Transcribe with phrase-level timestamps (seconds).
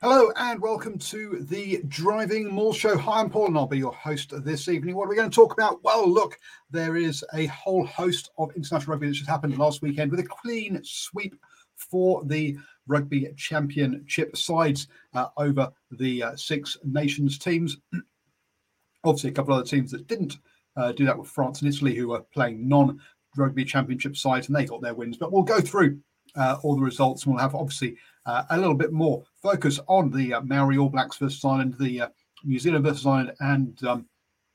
[0.00, 2.96] Hello and welcome to the Driving Maul Show.
[2.96, 4.94] Hi, I'm Paul and I'll be your host this evening.
[4.94, 5.82] What are we going to talk about?
[5.82, 6.38] Well, look,
[6.70, 10.22] there is a whole host of international rugby that just happened last weekend with a
[10.22, 11.34] clean sweep
[11.74, 17.78] for the Rugby Championship sides uh, over the uh, Six Nations teams.
[19.04, 20.38] Obviously, a couple of other teams that didn't
[20.76, 23.00] uh, do that with France and Italy, who were playing non
[23.36, 25.16] Rugby Championship sides, and they got their wins.
[25.16, 25.98] But we'll go through
[26.36, 27.96] uh, all the results, and we'll have obviously
[28.28, 32.08] a little bit more focus on the uh, Maori All Blacks versus Ireland, the uh,
[32.44, 34.06] New Zealand versus Ireland, and um,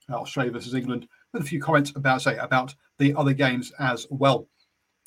[0.09, 4.47] Australia versus England, with a few comments about say about the other games as well.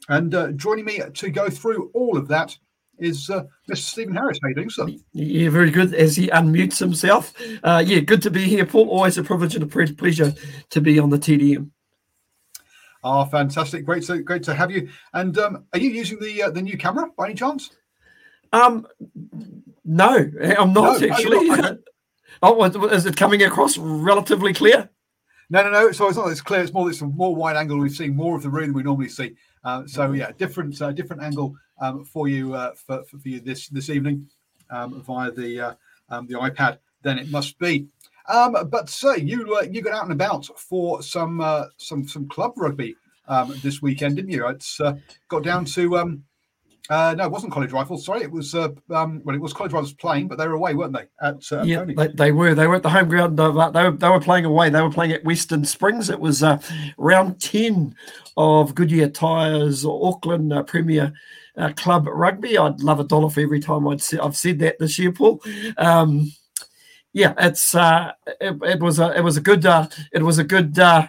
[0.09, 2.57] And uh, joining me to go through all of that
[2.99, 3.77] is uh, Mr.
[3.77, 4.39] Stephen Harris.
[4.43, 4.87] How you doing, sir?
[5.13, 5.95] Yeah, very good.
[5.95, 7.35] As he unmutes himself.
[7.63, 8.89] Uh, yeah, good to be here, Paul.
[8.89, 10.35] Always a privilege and a pleasure
[10.71, 11.71] to be on the TDM.
[13.05, 13.85] Ah, fantastic!
[13.85, 14.89] Great to great to have you.
[15.13, 17.71] And um, are you using the uh, the new camera by any chance?
[18.57, 18.87] Um,
[19.85, 21.47] no, I'm not No, no, actually.
[21.47, 21.79] you're not.
[22.43, 24.89] oh, is it coming across relatively clear?
[25.49, 25.93] No, no, no.
[25.93, 26.31] So it's not.
[26.31, 26.63] It's clear.
[26.63, 26.91] It's more.
[26.91, 27.79] It's a more wide angle.
[27.79, 29.37] We've seen more of the room than we normally see.
[29.63, 33.69] Uh, so yeah, different uh, different angle um, for you uh, for, for you this
[33.69, 34.29] this evening
[34.71, 35.75] um, via the uh,
[36.09, 36.79] um, the iPad.
[37.03, 37.87] Then it must be.
[38.29, 42.29] Um, but sir, you uh, you got out and about for some uh, some some
[42.29, 42.97] club rugby
[43.29, 44.49] um, this weekend, didn't you?
[44.49, 44.95] It's uh,
[45.29, 46.25] got down to um,
[46.89, 48.05] uh, no, it wasn't College Rifles.
[48.05, 50.75] Sorry, it was uh, um, well, it was College Rifles playing, but they were away,
[50.75, 51.07] weren't they?
[51.21, 52.55] At uh, yeah, they, they were.
[52.55, 53.39] They were at the home ground.
[53.39, 54.71] Uh, they, were, they were playing away.
[54.71, 56.11] They were playing at Western Springs.
[56.11, 56.59] It was uh,
[56.97, 57.95] round 10
[58.37, 61.13] of Goodyear Tyres Auckland uh, Premier
[61.57, 62.59] uh, Club Rugby.
[62.59, 65.43] I'd love a dollar for every time I'd say, I've said that this year, Paul.
[65.77, 66.33] Um,
[67.13, 70.45] yeah, it's uh, it, it was a it was a good uh, it was a
[70.45, 71.09] good uh,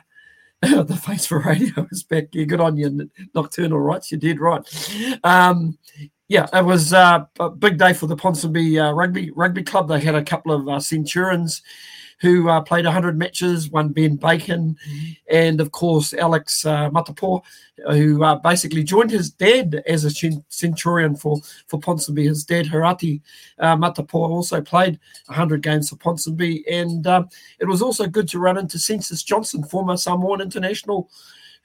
[0.62, 2.30] the face for radio is back.
[2.32, 4.12] Yeah, good on you, Nocturnal Rights.
[4.12, 4.64] You did right.
[5.24, 5.78] Um,
[6.30, 9.88] yeah, it was uh, a big day for the Ponsonby uh, Rugby Rugby Club.
[9.88, 11.62] They had a couple of uh, Centurions
[12.20, 14.76] who uh, played 100 matches, one Ben Bacon,
[15.30, 16.90] and of course Alex uh,
[17.90, 20.10] who uh, basically joined his dad as a
[20.50, 22.28] Centurion for, for Ponsonby.
[22.28, 23.22] His dad, Harati
[23.60, 23.78] uh,
[24.14, 26.64] also played 100 games for Ponsonby.
[26.70, 27.30] And um,
[27.60, 31.10] it was also good to run into Census Johnson, former Samoan international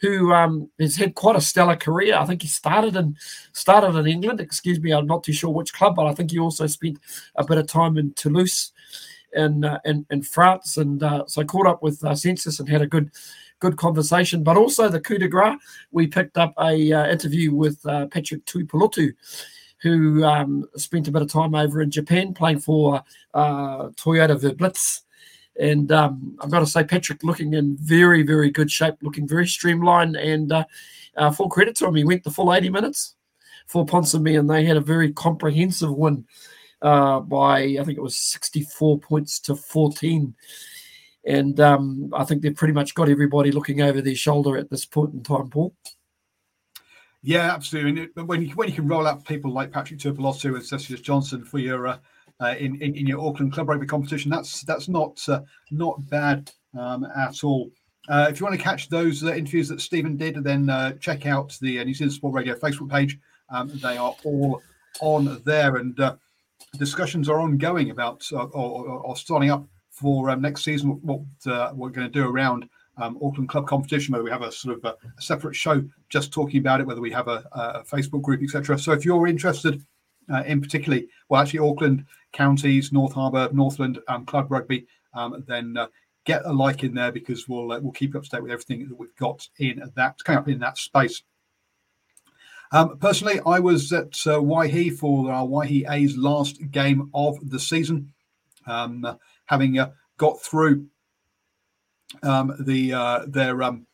[0.03, 2.17] who um, has had quite a stellar career.
[2.17, 3.17] I think he started in
[3.53, 4.41] started in England.
[4.41, 6.99] Excuse me, I'm not too sure which club, but I think he also spent
[7.37, 8.72] a bit of time in Toulouse,
[9.35, 12.83] in uh, in, in France, and uh, so caught up with uh, Census and had
[12.83, 13.11] a good
[13.61, 14.43] good conversation.
[14.43, 15.59] But also the coup de grace,
[15.93, 19.13] we picked up a uh, interview with uh, Patrick Tuipulotu,
[19.81, 23.03] who um, spent a bit of time over in Japan playing for
[23.35, 25.01] uh, Toyota Verblitz.
[25.61, 29.47] And um, I've got to say, Patrick looking in very, very good shape, looking very
[29.47, 30.17] streamlined.
[30.17, 30.65] And uh,
[31.17, 33.17] uh, full credit to him, he went the full 80 minutes
[33.67, 36.25] for Ponsonby, and they had a very comprehensive win
[36.83, 40.35] uh, by, I think it was 64 points to 14.
[41.25, 44.85] And um, I think they've pretty much got everybody looking over their shoulder at this
[44.85, 45.75] point in time, Paul.
[47.23, 48.09] Yeah, absolutely.
[48.17, 51.45] And when you when you can roll out people like Patrick Tuipulotu and Census Johnson
[51.45, 51.99] for your uh,
[52.41, 56.51] uh, in, in in your Auckland club rugby competition, that's that's not uh, not bad
[56.77, 57.71] um, at all.
[58.09, 60.67] Uh, if you want to catch those uh, interviews that Stephen did, then
[60.99, 63.17] check out the New Zealand Sport Radio Facebook page.
[63.51, 64.61] Um, they are all
[65.01, 65.97] on there, and
[66.79, 71.71] discussions are ongoing about uh, or, or, starting up for um, next season, what uh,
[71.75, 74.85] we're going to do around um, Auckland Club competition, whether we have a sort of
[74.85, 78.43] a, a, separate show just talking about it, whether we have a, a Facebook group,
[78.43, 78.79] etc.
[78.79, 79.85] So if you're interested
[80.33, 85.77] uh, in particularly, well, actually Auckland counties, North Harbour, Northland um, Club Rugby, um, then
[85.77, 85.89] uh,
[86.25, 88.53] get a like in there because we'll uh, we'll keep you up to date with
[88.53, 91.23] everything that we've got in that coming up in that space.
[92.75, 98.13] Um, personally, I was at uh, for our Waihi A's last game of the season,
[98.67, 100.87] um, having uh, got through
[102.23, 103.87] um, the uh, their, um,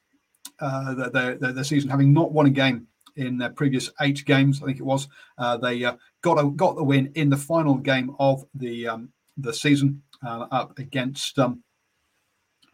[0.61, 2.87] uh, their, their, their season, having not won a game
[3.17, 4.63] in their previous eight games.
[4.63, 5.09] I think it was
[5.39, 9.09] uh, they uh, got a, got the win in the final game of the um,
[9.37, 11.65] the season uh, up against um,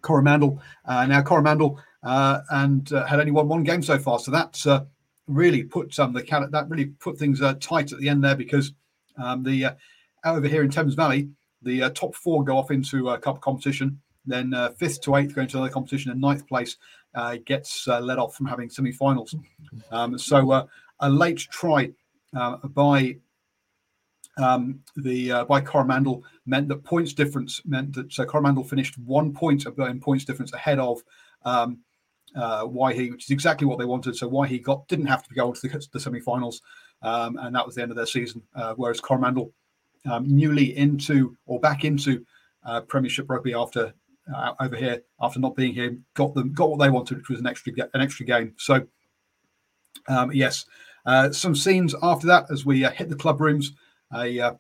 [0.03, 0.61] Coromandel.
[0.85, 4.67] Uh, now Coromandel and had only won one game so far, so that's
[5.27, 8.73] really put um, the that really put things uh, tight at the end there because
[9.17, 9.75] um, the uh,
[10.25, 11.29] over here in Thames Valley,
[11.63, 14.01] the uh, top four go off into a cup competition.
[14.27, 16.77] Then uh, fifth to eighth go into another competition, and ninth place
[17.15, 19.35] uh, gets uh, let off from having semi-finals.
[19.91, 20.69] Um, so
[21.01, 21.91] a late try
[22.33, 23.17] by
[24.37, 29.67] um, the by Coromandel meant that points difference meant that uh, Coromandel finished one point
[29.67, 31.03] in points difference ahead of
[31.45, 31.79] um,
[32.35, 34.17] uh, he, which is exactly what they wanted.
[34.17, 36.63] So Waihi got didn't have to go on to the, the semi-finals,
[37.03, 38.43] um, and that was the end of their season.
[38.55, 39.53] Uh, whereas Coromandel,
[40.11, 42.25] um, newly into or back into
[42.65, 43.95] uh, Premiership rugby after
[44.35, 47.41] uh, over here after not being here, got them got what they wanted, which was
[47.41, 48.55] an extra an extra game.
[48.59, 48.87] So
[50.09, 50.67] um, yes,
[51.07, 53.73] uh, some scenes after that as we uh, hit the club rooms.
[54.13, 54.57] A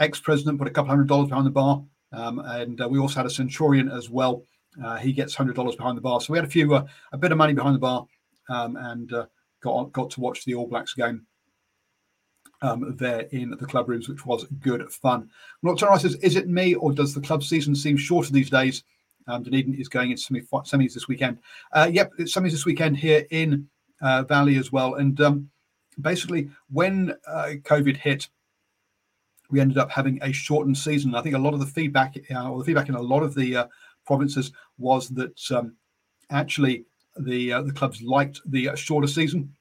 [0.00, 3.30] ex-president put a couple hundred dollars behind the bar, um, and we also had a
[3.30, 4.42] centurion as well
[4.82, 6.20] uh, he gets hundred dollars behind the bar.
[6.20, 8.06] So we had a few, uh, a bit of money behind the bar,
[8.48, 9.26] um, and uh,
[9.60, 11.26] got got to watch the All Blacks game
[12.62, 15.30] um, there in the club rooms, which was good fun.
[15.62, 18.84] Nocturne says, "Is it me, or does the club season seem shorter these days?"
[19.26, 21.38] Um, Dunedin is going into semi semis this weekend.
[21.72, 23.68] Uh, yep, it's semis this weekend here in
[24.02, 24.96] uh, Valley as well.
[24.96, 25.50] And um,
[26.00, 28.28] basically, when COVID hit,
[29.50, 31.14] we ended up having a shortened season.
[31.14, 33.66] I think a lot of the feedback, or the feedback in a lot of the
[34.04, 35.76] provinces was that um,
[36.30, 36.84] actually
[37.16, 39.54] the uh, the clubs liked the uh, shorter season,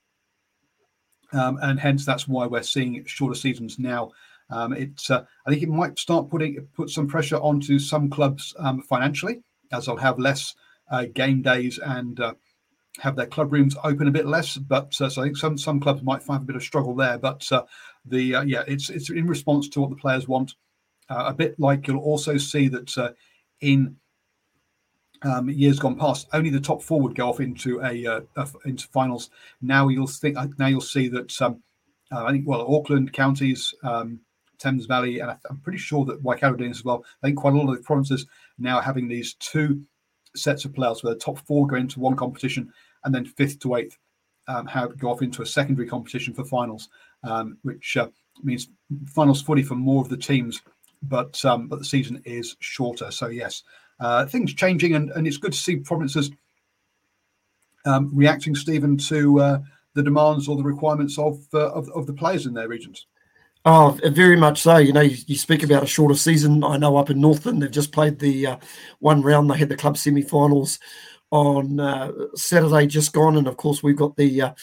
[1.33, 4.11] um, and hence that's why we're seeing shorter seasons now.
[4.49, 4.73] Um,
[5.09, 9.41] uh, I think it might start putting put some pressure onto some clubs um, financially,
[9.71, 10.55] as they'll have less
[10.91, 12.33] uh, game days and uh,
[12.99, 14.57] have their club rooms open a bit less.
[14.57, 17.17] But uh, so I think some some clubs might find a bit of struggle there.
[17.17, 17.49] But
[18.05, 20.55] the yeah, it's it's in response to what the players want.
[21.09, 23.15] a bit like you'll also see that
[23.61, 23.95] in
[25.23, 28.47] um, years gone past, only the top four would go off into a, uh, a
[28.65, 29.29] into finals.
[29.61, 31.61] Now you'll think now you'll see that um,
[32.11, 34.19] uh, I think well Auckland counties, um,
[34.59, 37.03] Thames Valley, and I'm pretty sure that Waikato doing as well.
[37.21, 38.25] I think quite a lot of the provinces
[38.57, 39.81] now having these two
[40.35, 42.71] sets of players where the top four go into one competition
[43.03, 43.97] and then fifth to eighth
[44.47, 46.89] um, have go off into a secondary competition for finals,
[47.23, 48.07] um, which uh,
[48.43, 48.69] means
[49.07, 50.61] finals footy for more of the teams,
[51.03, 53.11] but um, but the season is shorter.
[53.11, 53.63] So yes,
[53.99, 56.31] uh, things changing, and, and it's good to see provinces
[57.85, 59.59] um, reacting, Stephen, to uh,
[59.93, 63.07] the demands or the requirements of, uh, of, of the players in their regions.
[63.65, 64.77] Oh, very much so.
[64.77, 66.65] You know, you, you, speak about a shorter season.
[66.65, 68.57] I know up in Northland, they've just played the uh,
[68.99, 69.49] one round.
[69.49, 70.79] They had the club semi-finals
[71.31, 74.53] on uh, Saturday just gone, and of course we've got the uh,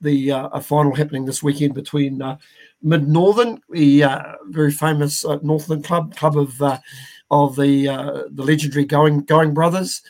[0.00, 2.36] the uh, a final happening this weekend between uh,
[2.82, 6.56] Mid Northern, the uh, very famous Northland club, club of
[7.30, 10.02] of the uh, the legendary Going Going Brothers,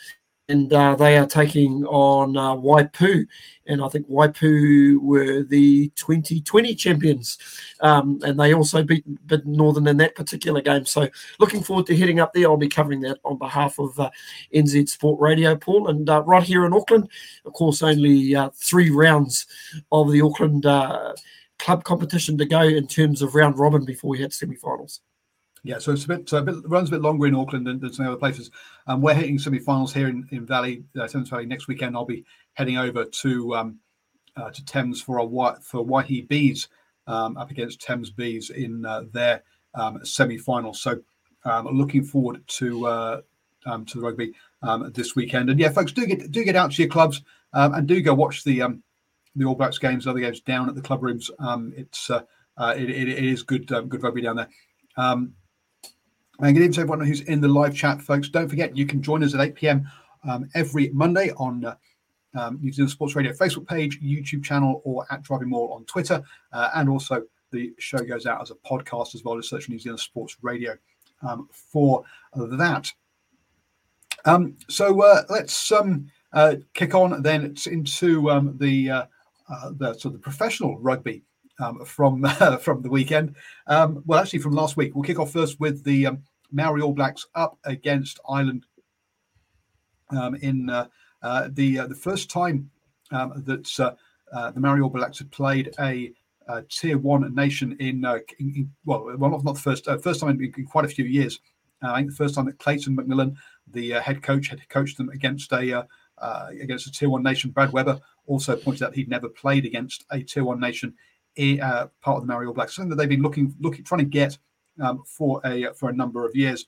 [0.51, 3.25] and uh, they are taking on uh, Waipu,
[3.67, 7.37] and I think Waipu were the 2020 champions,
[7.79, 10.85] um, and they also beat, beat Northern in that particular game.
[10.85, 11.07] So
[11.39, 12.49] looking forward to heading up there.
[12.49, 14.09] I'll be covering that on behalf of uh,
[14.53, 17.09] NZ Sport Radio, Paul, and uh, right here in Auckland.
[17.45, 19.45] Of course, only uh, three rounds
[19.91, 21.13] of the Auckland uh,
[21.59, 25.01] club competition to go in terms of round robin before we hit semi-finals.
[25.63, 27.79] Yeah, so it's a bit, so a bit runs a bit longer in Auckland than,
[27.79, 28.49] than some other places.
[28.87, 31.95] Um, we're hitting semi-finals here in, in Valley, uh, Thames Valley next weekend.
[31.95, 33.79] I'll be heading over to um,
[34.35, 36.67] uh, to Thames for a for Waihi Bees
[37.05, 39.43] um, up against Thames Bees in uh, their
[39.75, 40.73] um, semi-final.
[40.73, 40.99] So
[41.45, 43.21] um, looking forward to uh,
[43.67, 44.33] um, to the rugby
[44.93, 45.51] this weekend.
[45.51, 47.21] And yeah, folks, do get do get out to your clubs
[47.53, 48.63] and do go watch the
[49.35, 51.29] the All Blacks games, other games down at the club rooms.
[51.77, 52.23] It's uh,
[52.57, 54.49] uh, it, it, it is good good rugby down there.
[56.43, 58.27] And good evening to everyone who's in the live chat, folks.
[58.27, 59.87] Don't forget, you can join us at 8 p.m.
[60.27, 61.75] Um, every Monday on uh,
[62.33, 66.23] um, New Zealand Sports Radio Facebook page, YouTube channel, or at Driving Maul on Twitter.
[66.51, 67.21] Uh, and also,
[67.51, 70.75] the show goes out as a podcast as well as search New Zealand Sports Radio
[71.21, 72.91] um, for that.
[74.25, 79.05] Um, so uh, let's um, uh, kick on then into um, the, uh,
[79.47, 81.21] uh, the sort of professional rugby
[81.59, 82.23] um, from
[82.61, 83.35] from the weekend.
[83.67, 84.95] Well, actually, from last week.
[84.95, 86.17] We'll kick off first with the
[86.51, 88.65] Maori All Blacks up against Ireland
[90.09, 90.87] um, in uh,
[91.21, 92.69] uh, the the first time
[93.11, 93.97] that
[94.31, 96.13] the Maori All Blacks had played a
[96.47, 99.97] uh, tier one nation in, uh, in, in, well, well, not, not the first uh,
[99.97, 101.39] first time in, in, quite a few years.
[101.81, 103.35] I think the first time that Clayton McMillan
[103.71, 105.83] the uh, head coach had coached them against a uh,
[106.19, 107.51] uh, against a tier one nation.
[107.51, 110.93] Brad Weber also pointed out he'd never played against a tier one nation,
[111.37, 114.37] part of the Maori All Blacks, something that they've been looking looking trying to get
[114.79, 116.67] um, for a for a number of years.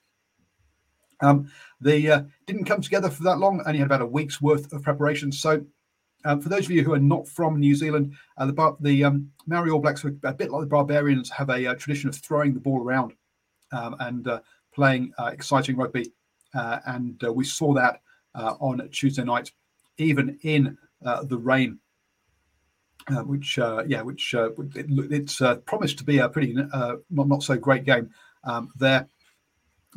[1.21, 4.73] Um, they uh, didn't come together for that long, only had about a week's worth
[4.73, 5.31] of preparation.
[5.31, 5.63] So,
[6.25, 9.31] um, for those of you who are not from New Zealand, uh, the, the um,
[9.47, 12.15] Maori All Blacks, are a bit like the Barbarians, have a, a uh, tradition of
[12.15, 13.13] throwing the ball around
[13.71, 14.27] um, and
[14.73, 16.11] playing exciting rugby
[16.53, 18.01] uh, and uh, we saw that
[18.35, 19.51] uh, on Tuesday night,
[19.97, 21.79] even in the rain.
[23.09, 28.09] Which, yeah, which it, it's promised to be a pretty not not so great game
[28.43, 29.07] um, there.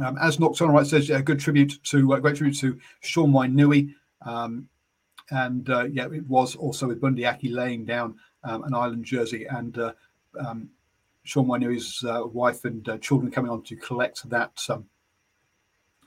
[0.04, 3.94] Um, as Nocturnal Right says, a good tribute to uh, great tribute to Sean Wainui.
[4.22, 4.68] Um,
[5.30, 9.46] and uh, yeah, it was also with Bundee Aki laying down um, an island jersey
[9.46, 9.92] and uh,
[10.38, 10.68] um,
[11.25, 14.86] Sean Wainui's wife and children coming on to collect that um,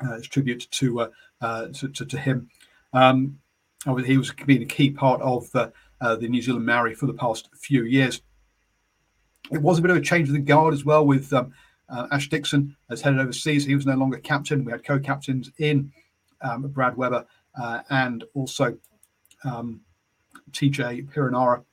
[0.02, 1.10] uh, tribute to, uh,
[1.42, 2.50] uh, to, to, to him.
[4.06, 5.52] He was being a key part of
[6.00, 8.22] the New Zealand Maori for the past few years.
[9.52, 11.52] It was a bit of a change of the guard as well with um,
[11.90, 13.66] uh, Ash Dixon has headed overseas.
[13.66, 14.64] He was no longer captain.
[14.64, 15.92] We had co-captains in
[16.42, 17.26] um, Brad Weber
[17.60, 18.78] uh, and also
[19.44, 19.82] um,
[20.52, 21.64] TJ Perenara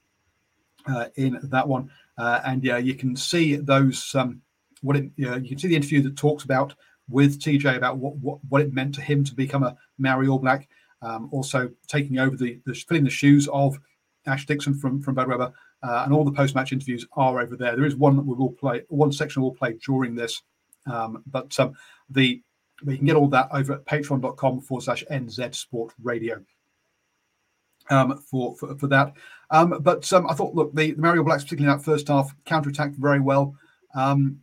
[0.86, 1.90] uh, in that one.
[2.18, 4.14] and yeah, you can see those.
[4.14, 4.42] Um,
[4.82, 6.74] what it, you can see the interview that talks about
[7.08, 10.38] with TJ about what, what, what it meant to him to become a Maori All
[10.38, 10.68] Black.
[11.02, 13.78] Um, also taking over the, the filling the shoes of
[14.26, 15.52] Ash Dixon from from Brad Weber,
[15.82, 17.76] uh, and all the post match interviews are over there.
[17.76, 20.42] There is one that we will play, one section we'll play during this,
[20.86, 21.74] um, but um,
[22.10, 22.42] the
[22.86, 26.42] you can get all that over at patreon.com forward slash NZ Sport Radio.
[27.88, 29.12] Um, for, for, for that,
[29.50, 32.08] um, but um, I thought, look, the, the Maori All Blacks, particularly in that first
[32.08, 33.54] half, counter attacked very well.
[33.94, 34.40] Um,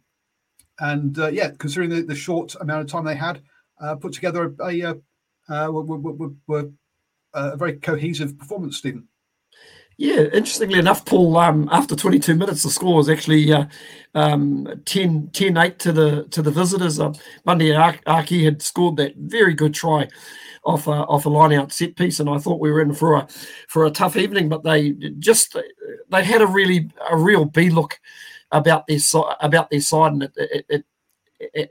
[0.79, 3.41] and uh, yeah, considering the, the, short amount of time they had,
[3.81, 4.93] uh, put together a, a, uh,
[5.49, 6.69] a,
[7.33, 9.07] a very cohesive performance, Stephen.
[9.97, 13.65] Yeah, interestingly enough, Paul, um, after 22 minutes, the score was actually uh,
[14.15, 16.99] um, 10, 10 8 to the to the visitors.
[16.99, 17.13] Um,
[17.45, 20.07] Bundee Aki had scored that very good try
[20.63, 23.15] off a, off a line out set piece, and I thought we were in for
[23.15, 23.27] a
[23.67, 24.49] for a tough evening.
[24.49, 25.55] But they just
[26.09, 27.99] they had a really a real B look
[28.51, 28.99] about their
[29.41, 30.85] about their side, and it, it, it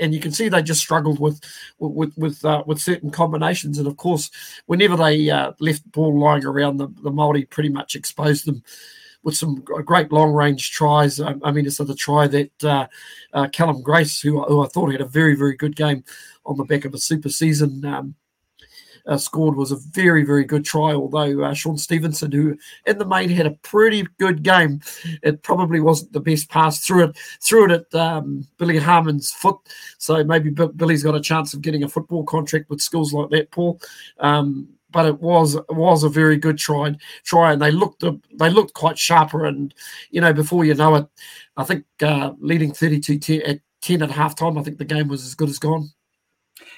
[0.01, 1.41] and you can see they just struggled with
[1.79, 3.79] with with uh, with certain combinations.
[3.79, 4.31] And of course,
[4.67, 8.63] whenever they uh, left ball lying around, the the Maori pretty much exposed them
[9.23, 11.21] with some great long range tries.
[11.21, 12.87] I, I mean, it's the try that uh,
[13.33, 16.05] uh, Cullen Grace, who, who I thought had a very very good game
[16.45, 17.85] on the back of a super season.
[17.85, 18.15] Um,
[19.07, 20.93] uh, scored was a very, very good try.
[20.93, 22.57] Although uh, Shaun Stevenson, who
[22.87, 24.81] in the main had a pretty good game,
[25.23, 27.19] it probably wasn't the best pass through it.
[27.41, 29.59] Threw it at um, Billy Harmon's foot,
[29.99, 33.31] so maybe B- Billy's got a chance of getting a football contract with schools like
[33.31, 33.81] that, Paul.
[34.19, 36.95] Um, but it was it was a very good try
[37.25, 38.05] try and they looked
[38.39, 39.75] they looked quite sharper and
[40.11, 41.07] you know before you know it
[41.57, 45.09] i think uh, leading 32 10 at 10 at half time i think the game
[45.09, 45.91] was as good as gone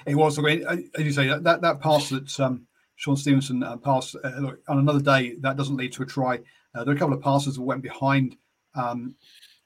[0.07, 0.39] it was.
[0.39, 4.29] Mean, uh, as you say, that that pass that um, Shaun Stevenson uh, passed uh,
[4.39, 6.39] look, on another day that doesn't lead to a try.
[6.75, 8.37] Uh, there are a couple of passes that went behind
[8.75, 9.15] um,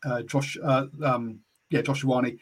[0.05, 0.57] uh, Josh.
[0.63, 2.39] Uh, um, yeah, Josh that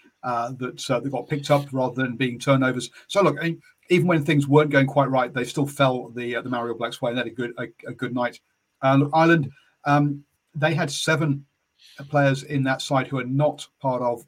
[0.87, 2.91] that got picked up rather than being turnovers.
[3.09, 3.57] So look, I
[3.89, 7.03] even when things weren't going quite right, they still fell the the Maori All Blacks
[7.03, 8.41] way and had a good a, a good night.
[8.83, 9.51] look, Ireland,
[9.85, 11.45] um, they had seven
[12.09, 14.25] players in that side who are not part of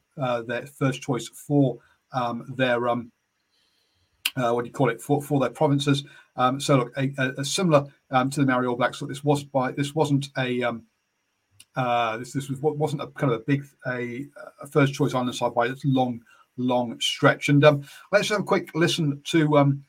[0.47, 1.79] their first choice for
[2.13, 3.13] um, their um,
[4.37, 6.05] uh, what do you call it for, for their provinces.
[6.37, 9.01] Um, so look, a, a, a similar um, to the Maori All Blacks.
[9.01, 10.85] Look, this was by this wasn't a um,
[11.77, 14.27] uh, this this was wasn't a kind of a big a,
[14.63, 16.21] a first choice island side by its long
[16.57, 17.49] long stretch.
[17.49, 19.85] And um, let's have a quick listen to um,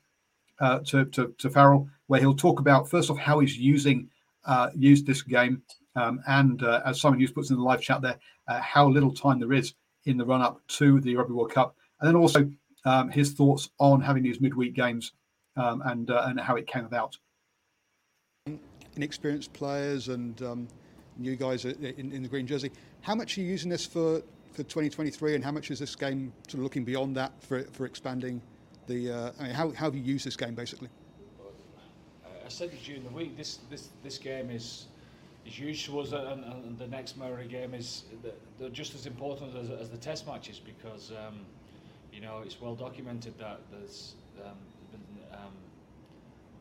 [0.60, 4.10] uh, to, to, to Farrell, where he'll talk about first off how he's using
[4.46, 5.62] uh, used this game,
[5.96, 8.18] um, and uh, as Simon Hughes puts in the live chat there,
[8.48, 9.74] uh, how little time there is
[10.06, 12.50] in the run up to the Rugby World Cup, and then also
[12.86, 15.14] um, his thoughts on having these midweek games
[15.56, 17.18] um, and uh, and how it came about.
[18.96, 20.68] Inexperienced players and um,
[21.18, 22.72] new guys in, in, the green jersey.
[23.02, 24.22] How much are you using this for,
[24.52, 27.86] for 2023, and how much is this game sort of looking beyond that for for
[27.86, 28.42] expanding
[28.88, 30.90] the uh, I mean, how, how have you used this game basically?
[32.26, 33.38] I said it during the week.
[33.38, 34.88] This this this game is
[35.46, 38.06] is huge to us, and, and the next Maori game is
[38.60, 41.46] they're just as important as, as the Test matches because um,
[42.14, 44.58] you know it's well documented that there's um,
[44.92, 45.54] been um,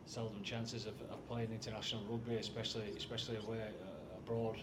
[0.07, 4.57] seldom chances of, of, playing international rugby, especially especially away uh, abroad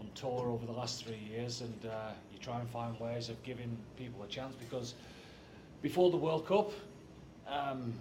[0.00, 3.42] on tour over the last three years, and uh, you try and find ways of
[3.42, 4.94] giving people a chance because
[5.80, 6.72] before the World Cup.
[7.48, 7.92] Um,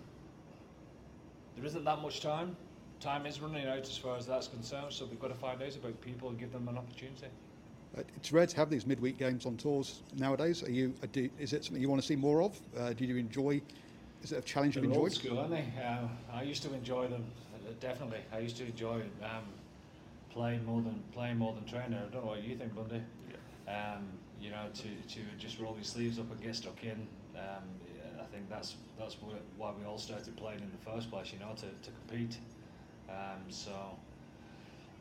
[1.55, 2.55] there isn't that much time.
[2.99, 5.75] Time is running out as far as that's concerned, so we've got to find out
[5.75, 7.27] about people and give them an opportunity.
[7.97, 10.63] Uh, it's rare to have these midweek games on tours nowadays.
[10.63, 10.93] Are you?
[11.03, 12.59] Uh, do, is it something you want to see more of?
[12.77, 13.61] Uh, do you enjoy?
[14.23, 15.03] Is it a challenge They're you've enjoyed?
[15.03, 15.65] Old school, aren't they?
[15.83, 17.25] Uh, I used to enjoy them.
[17.53, 19.43] Uh, definitely, I used to enjoy um,
[20.29, 21.95] playing more than playing more than training.
[21.97, 23.01] I don't know what you think, Bundy.
[23.67, 23.93] Yeah.
[23.95, 24.07] Um,
[24.39, 27.07] you know, to, to just roll your sleeves up and get stuck in.
[27.35, 27.63] Um,
[28.19, 29.17] I think that's that's
[29.57, 31.33] why we all started playing in the first place.
[31.33, 32.37] You know, to, to compete.
[33.09, 33.71] Um, so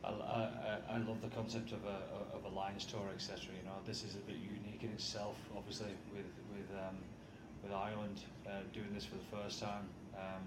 [0.04, 3.38] I, I, I love the concept of a of a Lions tour, etc.
[3.56, 5.36] You know, this is a bit unique in itself.
[5.56, 6.96] Obviously, with with um,
[7.62, 10.42] with Ireland uh, doing this for the first time, um,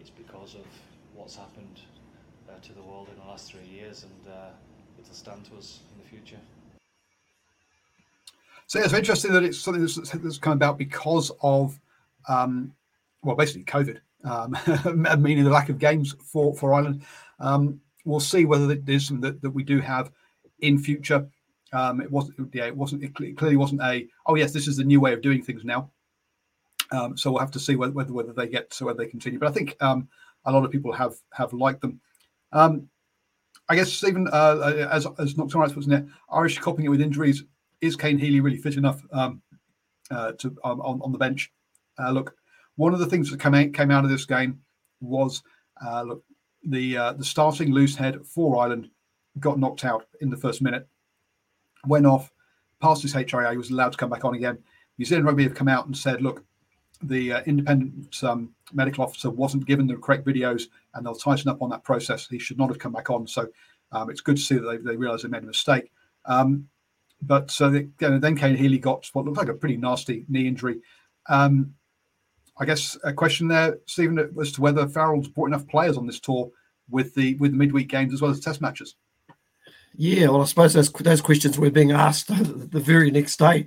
[0.00, 0.66] it's because of
[1.14, 1.80] what's happened
[2.48, 4.50] uh, to the world in the last three years, and uh,
[4.98, 6.40] it'll stand to us in the future.
[8.66, 11.78] So yeah, it's interesting that it's something that's, that's come about because of
[12.28, 12.72] um,
[13.22, 17.02] well, basically COVID, um, meaning the lack of games for for Ireland.
[17.40, 20.10] Um, we'll see whether it is something that, that we do have
[20.60, 21.26] in future.
[21.72, 23.02] Um, it wasn't, yeah, it wasn't.
[23.02, 24.06] It clearly wasn't a.
[24.26, 25.90] Oh yes, this is the new way of doing things now.
[26.92, 29.38] Um, so we'll have to see whether whether, whether they get so whether they continue.
[29.38, 30.08] But I think um,
[30.44, 32.00] a lot of people have have liked them.
[32.52, 32.88] Um,
[33.68, 37.00] I guess Stephen, uh, as as Nocturne Rights was in there, Irish coping it with
[37.00, 37.42] injuries.
[37.80, 39.42] Is Cian Healy really fit enough um,
[40.10, 41.52] uh, to um, on, on the bench?
[41.98, 42.36] Uh, look,
[42.76, 44.60] one of the things that came out, came out of this game
[45.00, 45.42] was
[45.84, 46.24] uh, look
[46.64, 48.90] the uh, the starting loose head for Ireland
[49.40, 50.86] got knocked out in the first minute,
[51.86, 52.32] went off,
[52.80, 54.58] passed his HIA, was allowed to come back on again.
[54.98, 56.44] New Zealand Rugby have come out and said, look,
[57.02, 61.62] the uh, independent um, medical officer wasn't given the correct videos, and they'll tighten up
[61.62, 62.28] on that process.
[62.28, 63.26] He should not have come back on.
[63.26, 63.48] So
[63.92, 65.90] um, it's good to see that they, they realise they made a mistake.
[66.26, 66.68] Um,
[67.22, 70.24] but so they, you know, then Cian Healy got what looked like a pretty nasty
[70.28, 70.80] knee injury.
[71.28, 71.74] Um,
[72.58, 76.20] I guess a question there, Stephen, as to whether Farrell's brought enough players on this
[76.20, 76.50] tour
[76.88, 78.94] with the with the midweek games as well as test matches.
[79.96, 83.66] Yeah, well, I suppose those those questions were being asked the very next day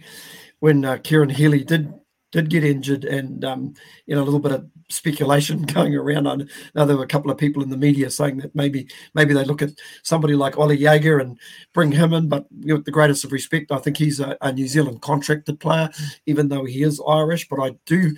[0.59, 1.93] when uh, Cian Healy did
[2.31, 3.73] did get injured, and um,
[4.05, 6.27] you know a little bit of speculation going around.
[6.27, 6.35] I
[6.75, 9.45] know there were a couple of people in the media saying that maybe maybe they
[9.45, 9.71] look at
[10.03, 11.39] somebody like Ollie Jager and
[11.73, 14.67] bring him in, but with the greatest of respect, I think he's a, a New
[14.67, 15.89] Zealand contracted player,
[16.25, 17.47] even though he is Irish.
[17.47, 18.15] But I do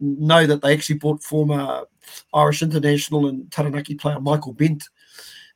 [0.00, 1.84] know that they actually brought former
[2.32, 4.84] Irish international and Taranaki player Michael Bent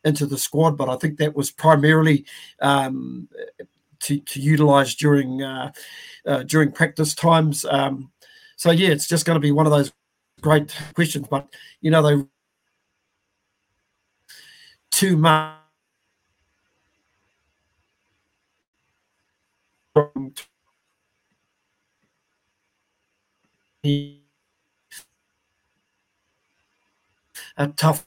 [0.05, 2.24] into the squad, but I think that was primarily
[2.61, 3.28] um,
[4.00, 5.72] to, to utilise during uh,
[6.26, 7.64] uh, during practice times.
[7.64, 8.11] Um,
[8.57, 9.92] so yeah, it's just going to be one of those
[10.40, 11.26] great questions.
[11.28, 11.48] But
[11.81, 12.24] you know, they
[14.90, 15.59] too much.
[27.56, 28.06] A tough.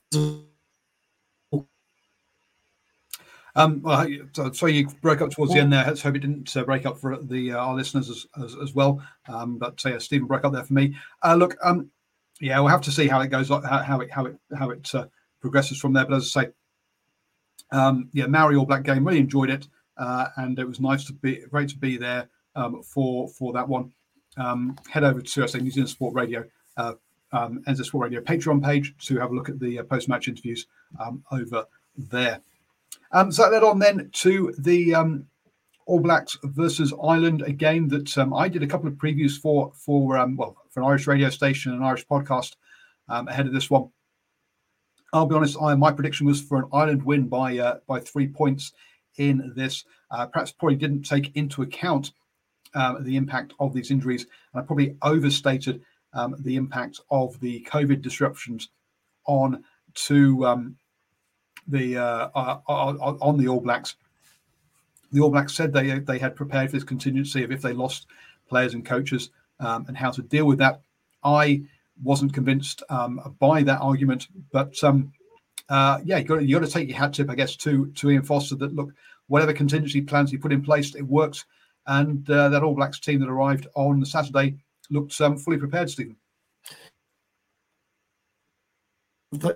[3.58, 4.06] Um, well,
[4.52, 5.86] so you broke up towards the end there.
[5.86, 8.74] Let's hope it didn't uh, break up for the uh, our listeners as, as, as
[8.74, 9.02] well.
[9.30, 10.98] Um, but uh, yeah, Stephen broke up there for me.
[11.24, 11.90] Uh, look, um,
[12.42, 14.94] yeah, we'll have to see how it goes, how, how it how it how it
[14.94, 15.06] uh,
[15.40, 16.06] progresses from there.
[16.06, 16.50] But as I say,
[17.72, 21.14] um, yeah, Maori All Black game, really enjoyed it, uh, and it was nice to
[21.14, 23.94] be great to be there um, for for that one.
[24.36, 26.44] Um, head over to I say New Zealand Sport Radio
[26.76, 26.96] uh,
[27.36, 30.28] um, NZ Sport Radio Patreon page to have a look at the uh, post match
[30.28, 30.68] interviews
[31.00, 31.66] um, over
[31.98, 32.42] there.
[33.12, 35.26] Um, so that led on then to the um,
[35.86, 39.72] All Blacks versus Ireland, a game that um, I did a couple of previews for
[39.76, 42.56] for um, well for an Irish radio station and an Irish podcast
[43.10, 43.90] ahead of this one.
[45.16, 48.28] I'll be honest, I, my prediction was for an Ireland win by uh, by three
[48.28, 48.74] points
[49.18, 49.86] in this.
[50.12, 52.12] Uh, perhaps probably didn't take into account
[52.74, 55.82] uh, the impact of these injuries, and I probably overstated
[56.16, 58.70] um, the impact of the COVID disruptions
[59.26, 60.76] on to um,
[61.68, 63.96] the uh, uh, uh, on the All Blacks.
[65.12, 68.08] The All Blacks said they they had prepared for this contingency of if they lost
[68.50, 70.82] players and coaches um, and how to deal with that.
[71.24, 71.64] I
[72.04, 75.12] wasn't convinced um, by that argument, but um,
[75.70, 78.12] uh, yeah, you got you got to take your hat tip, I guess, to to
[78.12, 78.56] Ian Foster.
[78.56, 78.94] That look,
[79.28, 81.46] whatever contingency plans he put in place, it works,
[81.88, 84.58] and uh, that All Blacks team that arrived on Saturday
[84.90, 86.18] looked um, fully prepared, Stephen.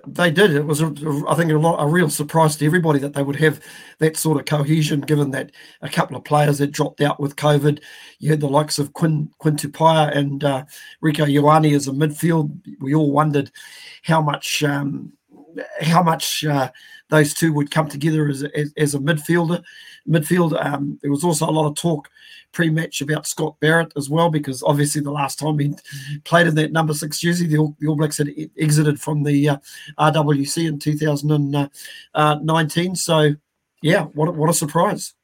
[0.06, 0.54] They did.
[0.54, 0.92] It was, a,
[1.28, 3.60] I think, a, lot, a, real surprise to everybody that they would have
[3.98, 7.80] that sort of cohesion, given that a couple of players had dropped out with COVID.
[8.18, 10.64] You had the likes of Quinn Quintupaya and uh,
[11.02, 12.60] Rieko Ioane as a midfield.
[12.80, 13.50] We all wondered
[14.02, 15.12] how much um,
[15.80, 16.70] how much uh,
[17.08, 19.62] those two would come together as, as, as a midfielder.
[20.08, 20.64] Midfield.
[20.64, 22.08] Um, there was also a lot of talk
[22.52, 25.74] pre-match about Scott Barrett as well, because obviously the last time he
[26.24, 29.50] played in that number six jersey, the All, the All Blacks had exited from the
[29.50, 29.56] uh,
[29.98, 32.96] RWC in 2019.
[32.96, 33.34] So,
[33.82, 35.14] yeah, what what a surprise!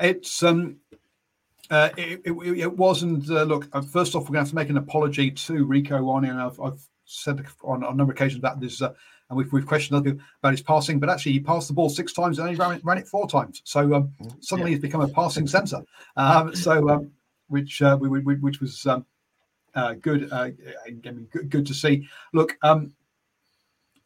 [0.00, 0.76] It's um,
[1.70, 3.30] uh, it, it, it, wasn't.
[3.30, 6.00] Uh, look, uh, first off, we're going to have to make an apology to Rieko
[6.00, 8.92] Ioane, and I've, I've said on, on a number of occasions that there's uh,
[9.32, 12.12] and we've, we've questioned other about his passing, but actually he passed the ball six
[12.12, 13.62] times and he ran it, ran it four times.
[13.64, 14.76] So um, mm, suddenly yeah.
[14.76, 15.82] he's become a passing centre.
[16.16, 17.10] Um, so um,
[17.48, 19.06] which uh, we, we, which was um,
[19.74, 20.50] uh, good, uh,
[21.00, 22.06] good, good to see.
[22.34, 22.92] Look, um,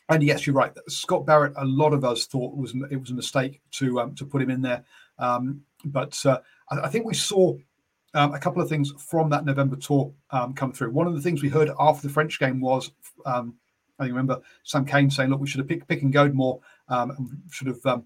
[0.09, 0.73] and yes, you're right.
[0.87, 4.25] Scott Barrett, a lot of us thought was it was a mistake to um, to
[4.25, 4.85] put him in there,
[5.19, 6.39] um, but uh,
[6.71, 7.57] I, I, think we saw
[8.15, 10.91] um, a couple of things from that November tour um, come through.
[10.91, 12.91] One of the things we heard after the French game was
[13.25, 13.55] um,
[13.99, 17.11] I remember Sam Cane saying, "Look, we should have picked pick and go more, um,
[17.11, 18.05] and should have um,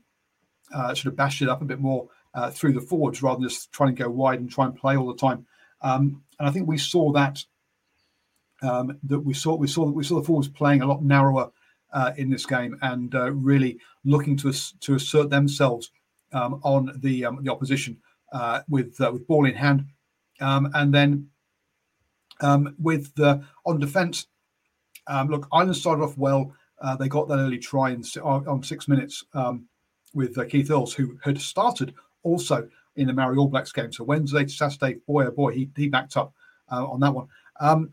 [0.72, 3.48] uh, should have bashed it up a bit more uh, through the forwards rather than
[3.48, 5.46] just trying to go wide and try and play all the time."
[5.82, 7.44] Um, and I think we saw that
[8.62, 11.50] that we saw we saw that we saw the forwards playing a lot narrower
[11.92, 15.90] uh, in this game and uh, really looking to to assert themselves
[16.32, 17.96] on the the opposition
[18.32, 19.84] uh, with uh, with ball in hand,
[20.40, 21.28] and then
[22.78, 23.12] with
[23.66, 24.26] on defence
[25.10, 26.54] um, look, Ireland started off well.
[26.80, 29.66] Uh, they got that early try in, on six minutes um,
[30.14, 33.92] with uh, Keith Earls, who had started also in the Maori All Blacks game.
[33.92, 36.32] So Wednesday to Saturday, boy oh boy, he, he backed up
[36.70, 37.28] uh, on that one.
[37.60, 37.92] Um,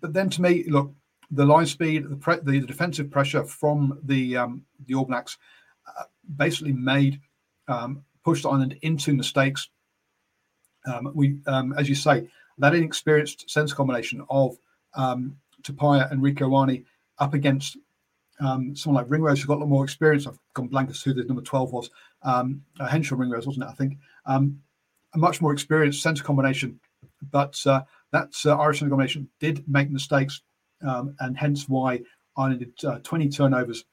[0.00, 0.92] but then to me, look,
[1.30, 5.38] the line speed, the, pre- the, the defensive pressure from the um, the All Blacks
[5.86, 6.04] uh,
[6.36, 7.20] basically made
[7.68, 9.68] um, pushed Ireland into mistakes.
[10.86, 12.28] Um, we, um, as you say,
[12.58, 14.56] that inexperienced sense combination of
[14.94, 16.84] um, Tupaea and Rieko Ioane
[17.18, 17.76] up against
[18.40, 20.26] um, someone like Ringrose, who's got a lot more experience.
[20.26, 21.90] I've gone blank as to who the number 12 was.
[22.22, 23.68] Um, uh, Henshaw Ringrose, wasn't it?
[23.70, 23.98] I think.
[24.26, 24.60] Um,
[25.14, 26.78] a much more experienced centre combination.
[27.30, 30.42] But uh, that uh, Irish centre combination did make mistakes,
[30.86, 32.00] um, and hence why
[32.36, 33.84] Ireland did uh, 20 turnovers.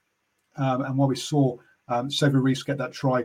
[0.56, 3.24] Um, and why we saw um, Sevu Reece get that try,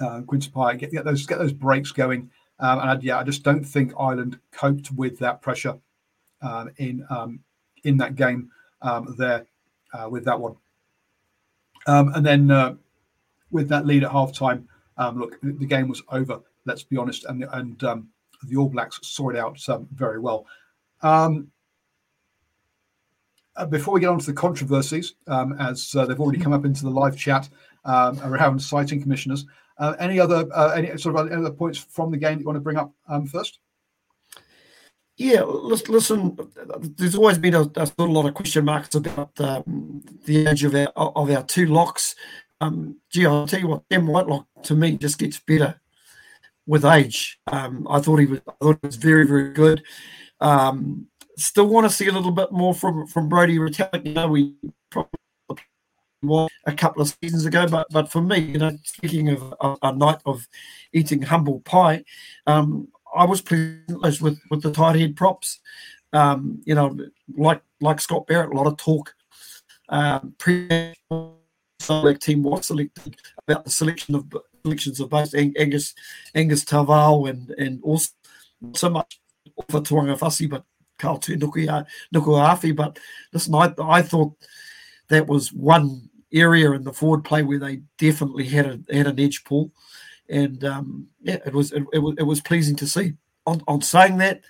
[0.00, 2.30] uh, Quinn Tupaea, get, get, those, get those breaks going.
[2.58, 5.78] Um, and I, yeah, I just don't think Ireland coped with that pressure
[6.42, 7.40] um, in um,
[7.84, 8.50] in that game
[8.82, 9.46] um, there
[9.92, 10.56] uh, with that one.
[11.86, 12.74] Um, and then uh,
[13.50, 14.66] with that lead at halftime,
[15.14, 16.40] look, the, game was over.
[16.66, 19.58] Let's be honest, and and the All Blacks saw it out
[19.92, 20.46] very well.
[21.02, 21.30] Uh,
[23.68, 26.90] before we get on to the controversies, as uh, they've already come up into the
[26.90, 27.48] live chat
[27.86, 29.46] around citing commissioners,
[29.80, 32.56] uh, any other uh, any sort of other points from the game that you want
[32.56, 32.92] to bring up
[33.30, 33.58] first?
[35.16, 36.38] Yeah, listen.
[36.96, 40.88] There's always been a, a, lot of question marks about um, the age of our
[40.96, 42.14] of our two locks.
[42.60, 45.80] Um, gee, I'll tell you what, Dan Whitelock to me just gets better
[46.66, 47.38] with age.
[47.48, 49.82] Um, I thought he was, I thought he was very, very good.
[50.40, 54.06] Um, still want to see a little bit more from from Brodie Retallick.
[54.06, 54.54] You know, we
[54.90, 55.19] probably
[56.22, 59.92] a couple of seasons ago, but but for me, you know, speaking of a, a
[59.92, 60.46] night of
[60.92, 62.04] eating humble pie,
[62.46, 65.60] um, I was pleased with with the tight head props.
[66.12, 66.96] Um, you know,
[67.36, 69.14] like like Scott Barrett, a lot of talk.
[69.88, 70.94] Um, pre
[71.80, 74.26] select team was selected about the selection of
[74.62, 75.94] selections of both Angus
[76.34, 78.10] Angus Ta'avao and and also
[78.74, 79.20] so much
[79.70, 80.64] for Tu'ungafasi, but
[80.98, 82.76] Carl Nukuafi.
[82.76, 82.98] But
[83.32, 84.34] listen, I I thought
[85.08, 89.20] that was one area in the forward play where they definitely had a had an
[89.20, 89.72] edge pull
[90.30, 93.14] and um, yeah, it was it, it, was it was pleasing to see.
[93.46, 94.42] On, on saying that,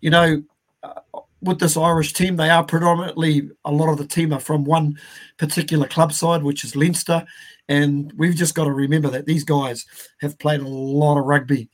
[0.00, 0.42] you know,
[0.82, 4.64] uh, with this Irish team, they are predominantly a lot of the team are from
[4.64, 4.98] one
[5.36, 7.26] particular club side, which is Leinster,
[7.68, 9.84] and we've just got to remember that these guys
[10.20, 11.68] have played a lot of rugby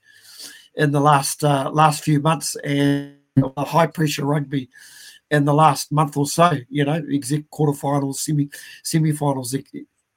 [0.75, 3.15] in the last uh, last few months and
[3.59, 4.69] high pressure rugby
[5.31, 6.53] in the last month or so.
[6.69, 8.49] You know, exec quarterfinals, semi
[8.83, 9.55] semi-finals,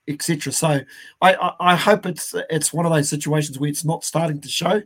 [0.08, 0.52] etc.
[0.52, 0.82] So
[1.21, 4.49] I, I, I, hope it's it's one of those situations where it's not starting to
[4.49, 4.82] show,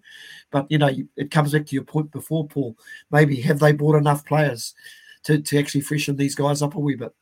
[0.52, 2.78] but you know it comes back to your point before, Paul.
[3.12, 4.74] Maybe have they bought enough players
[5.24, 7.14] to, to actually freshen these guys up a wee bit?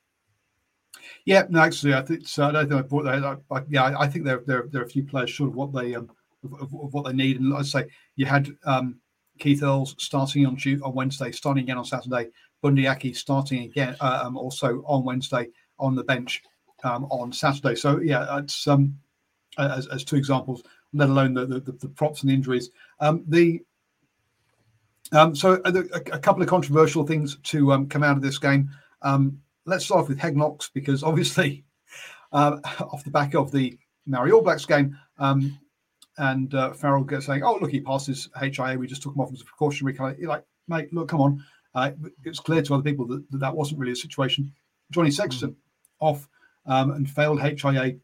[1.25, 2.45] Yeah, no, actually, I think so.
[2.45, 3.23] I don't think I bought that.
[3.23, 5.73] I, I, yeah, I think there there there are a few players short of what
[5.73, 6.09] they um
[6.43, 7.39] of, of, of what they need.
[7.39, 8.99] And I say you had um
[9.39, 12.29] Keith Earls starting on Tuesday, on Wednesday, starting again on Saturday.
[12.61, 15.47] Bundee Aki starting again uh, um, also on Wednesday
[15.79, 16.41] on the bench
[16.83, 17.75] um, on Saturday.
[17.75, 18.97] So yeah, it's um,
[19.57, 20.63] as, as two examples,
[20.93, 22.71] let alone the the, the props and the injuries.
[22.99, 23.61] Um, the
[25.11, 25.71] um, so a,
[26.13, 28.69] a, couple of controversial things to um, come out of this game.
[29.67, 31.63] Let's start off with Hegg-Knox because obviously,
[32.31, 34.97] uh, off the back of the Maori All Blacks game,
[36.17, 38.77] and uh, Farrell gets saying, "Oh, look, he passes HIA.
[38.77, 41.43] We just took him off as a precautionary kind of." Like, mate, look, come on.
[41.75, 41.91] Uh,
[42.23, 44.51] it's clear to other people that, that, that wasn't really a situation.
[44.91, 45.55] Johnny Sexton mm.
[45.99, 46.27] off
[46.65, 47.97] um, and failed HIA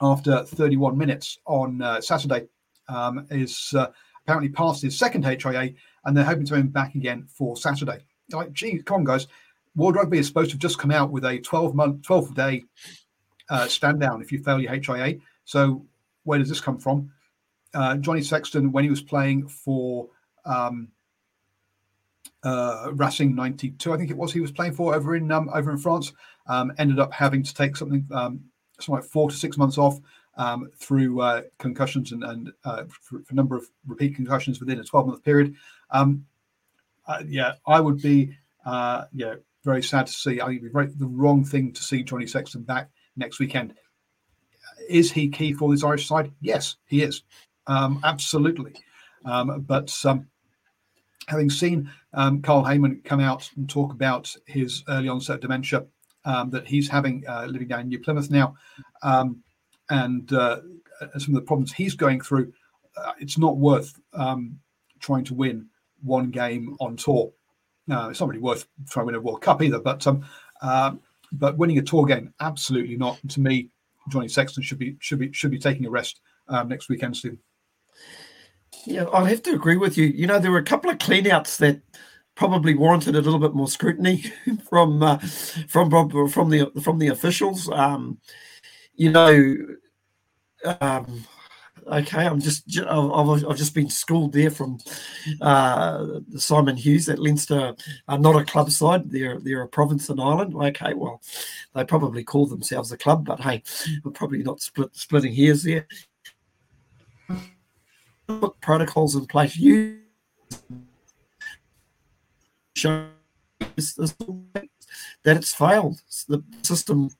[0.00, 2.48] after 31 minutes on uh, Saturday.
[2.88, 3.88] Um, is uh,
[4.22, 5.72] apparently passed his second HIA,
[6.04, 7.98] and they're hoping to have him back again for Saturday.
[8.30, 9.26] Like, gee, come on, guys.
[9.74, 12.64] World Rugby is supposed to have just come out with a 12 month, 12 day
[13.50, 15.18] uh, stand down if you fail your HIA.
[15.44, 15.84] So
[16.24, 17.12] where does this come from?
[17.74, 20.08] Uh, Johnny Sexton, when he was playing for
[20.44, 20.88] um,
[22.46, 25.72] uh, Racing 92, I think it was he was playing for over in um, over
[25.72, 26.12] in France,
[26.46, 28.44] um, ended up having to take something um,
[28.78, 29.98] something like four to six months off
[30.36, 34.84] um, through uh, concussions and, and uh, for, a number of repeat concussions within a
[34.84, 35.56] 12 month period.
[35.90, 36.24] Um,
[37.08, 40.40] uh, yeah, I would be uh, yeah very sad to see.
[40.40, 43.74] I it'd be very, the wrong thing to see Johnny Sexton back next weekend.
[44.88, 46.30] Is he key for this Irish side?
[46.40, 47.24] Yes, he is.
[47.66, 48.74] Um, absolutely.
[49.24, 50.28] Um, but um,
[51.28, 55.84] having seen um, Carl Hayman come out and talk about his early onset dementia
[56.24, 58.56] um, that he's having uh, living down in New Plymouth now,
[59.02, 59.42] um,
[59.90, 60.60] and uh,
[61.18, 62.52] some of the problems he's going through,
[62.96, 64.58] uh, it's not worth um,
[65.00, 65.68] trying to win
[66.02, 67.32] one game on tour.
[67.90, 70.24] Uh, it's not really worth trying to win a World Cup either, but um,
[70.62, 70.92] uh,
[71.32, 73.18] but winning a tour game, absolutely not.
[73.28, 73.70] To me,
[74.08, 77.38] Johnny Sexton should be should be should be taking a rest um, next weekend, Stephen.
[78.86, 80.06] Yeah, I'll have to agree with you.
[80.06, 81.80] You know, there were a couple of cleanouts that
[82.34, 84.24] probably warranted a little bit more scrutiny
[84.68, 85.18] from uh,
[85.68, 85.90] from
[86.28, 87.68] from the from the officials.
[87.70, 88.18] Um,
[88.94, 89.56] you know,
[90.80, 91.24] um,
[91.86, 94.78] okay, I'm just I've, I've just been schooled there from
[95.40, 97.74] uh, Simon Hughes at Leinster
[98.08, 100.54] are not a club side; they're they're a province and island.
[100.54, 101.20] Okay, well,
[101.74, 103.62] they probably call themselves a club, but hey,
[104.04, 105.86] we're probably not split, splitting hairs there.
[108.26, 109.56] Put protocols in place.
[109.56, 110.00] You
[112.74, 113.06] show
[113.58, 116.00] that it's failed.
[116.28, 117.10] The system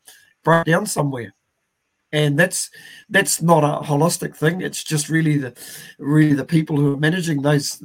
[0.45, 1.35] broke down somewhere.
[2.13, 2.71] And that's
[3.11, 4.61] that's not a holistic thing.
[4.61, 5.55] It's just really the
[5.99, 7.83] really the people who are managing those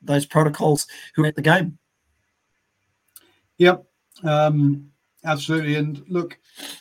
[0.00, 1.78] those protocols who are at the game.
[3.58, 3.84] Yep.
[4.24, 4.90] Um
[5.24, 5.76] absolutely.
[5.76, 6.38] And look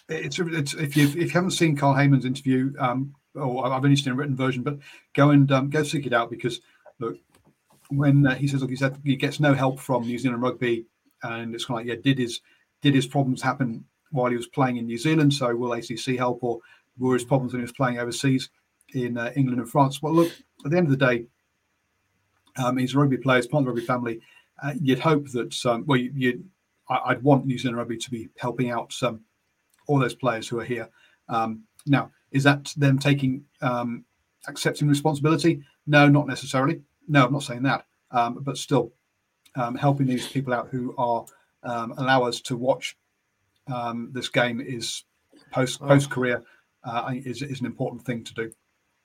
[0.09, 3.95] it's, it's if you if you haven't seen carl hayman's interview um or i've only
[3.95, 4.77] seen a written version but
[5.13, 6.61] go and um, go seek it out because
[6.99, 7.17] look
[7.89, 10.85] when uh, he says look he said he gets no help from new zealand rugby
[11.23, 12.41] and it's kind of like yeah did his
[12.81, 15.33] did his problems happen while he was playing in New Zealand.
[15.33, 16.59] So will ACC help, or
[16.97, 18.49] were his problems when he was playing overseas
[18.93, 20.01] in uh, England and France.
[20.01, 20.31] Well, look,
[20.65, 21.25] at the end of the day,
[22.57, 24.19] um, he's a rugby player, he's part of the rugby family.
[24.61, 26.49] Uh, you'd hope that, um, well, you, would
[26.89, 29.21] I'd want New Zealand rugby to be helping out um,
[29.87, 30.89] all those players who are here.
[31.29, 34.05] Um, now, is that them taking um,
[34.47, 35.61] accepting responsibility?
[35.87, 36.81] No, not necessarily.
[37.07, 38.91] No, I'm not saying that, um, but still
[39.77, 41.25] helping these people out who are
[41.63, 42.97] allow us to watch
[44.13, 45.03] this game is
[45.51, 46.43] post post career
[46.83, 48.51] uh, is, is an important thing to do.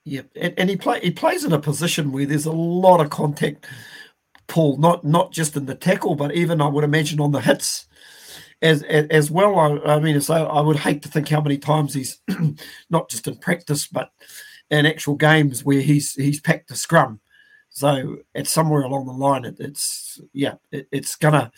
[0.03, 3.09] Yeah, and, and he play he plays in a position where there's a lot of
[3.09, 3.65] contact,
[4.47, 4.77] Paul.
[4.77, 7.87] Not not just in the tackle, but even I would imagine on the hits,
[8.61, 9.59] as as, well.
[9.59, 12.19] I, I mean, I would hate to think how many times he's
[12.89, 14.11] not just in practice, but
[14.69, 17.19] in actual games where he's he's packed a scrum.
[17.69, 19.45] So it's somewhere along the line.
[19.45, 21.51] It, it's yeah, it, it's gonna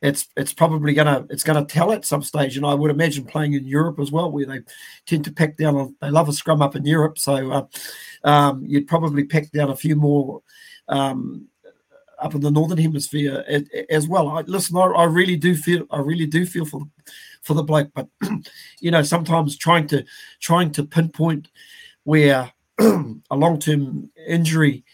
[0.00, 3.52] it's it's probably gonna it's gonna tell at some stage, and I would imagine playing
[3.52, 4.60] in Europe as well, where they
[5.06, 5.94] tend to pack down.
[6.00, 7.66] They love a scrum up in Europe, so uh,
[8.24, 10.42] um, you'd probably pack down a few more
[10.88, 11.46] um,
[12.22, 13.44] up in the northern hemisphere
[13.90, 14.28] as well.
[14.28, 16.82] I, listen, I, I, really do feel I really do feel for
[17.42, 18.08] for the bloke, but
[18.80, 20.04] you know sometimes trying to
[20.40, 21.48] trying to pinpoint
[22.04, 24.84] where a long term injury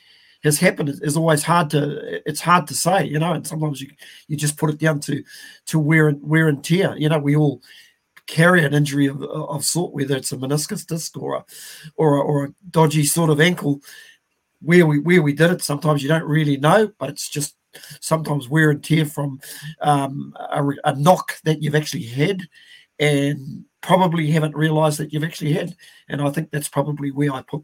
[0.45, 3.91] has happened is, always hard to it's hard to say, you know, and sometimes you
[4.29, 5.23] you just put it down to
[5.67, 6.97] to wear and wear and tear.
[6.97, 7.63] You know, we all
[8.27, 11.45] carry an injury of, of sort, whether it's a meniscus disc or a,
[11.97, 13.81] or a, or a dodgy sort of ankle.
[14.61, 17.57] Where we where we did it, sometimes you don't really know, but it's just
[18.01, 19.41] sometimes wear and tear from
[19.81, 22.43] um, a, a knock that you've actually had,
[22.99, 25.77] and probably haven't realised that you've actually had.
[26.09, 27.63] And I think that's probably where I put,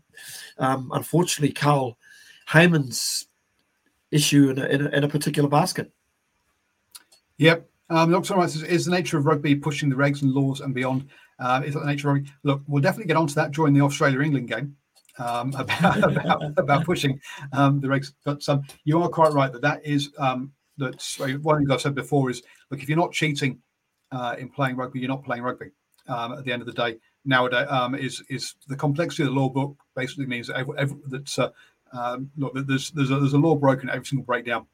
[0.59, 1.99] um, unfortunately, Carl
[2.49, 3.27] Hayman's
[4.11, 5.91] issue in a, in a, in a particular basket.
[7.39, 7.69] Yep.
[7.91, 10.73] Um, look, so is, is the nature of rugby pushing the regs and laws and
[10.73, 11.09] beyond?
[11.41, 12.31] Uh, is that the nature of rugby?
[12.45, 14.77] Look, we'll definitely get onto that during the Australia England game
[15.19, 17.21] um, about, about, about pushing
[17.53, 18.13] um, the regs.
[18.25, 21.03] But um, you are quite right that that is um, that.
[21.43, 23.61] One thing I've said before is look, if you're not cheating
[24.13, 25.71] uh, in playing rugby, you're not playing rugby.
[26.07, 29.35] Um, at the end of the day, nowadays um, is is the complexity of the
[29.35, 31.51] law book basically means that every, every, that uh,
[31.93, 34.67] um, look there's there's a, there's a law broken every single breakdown.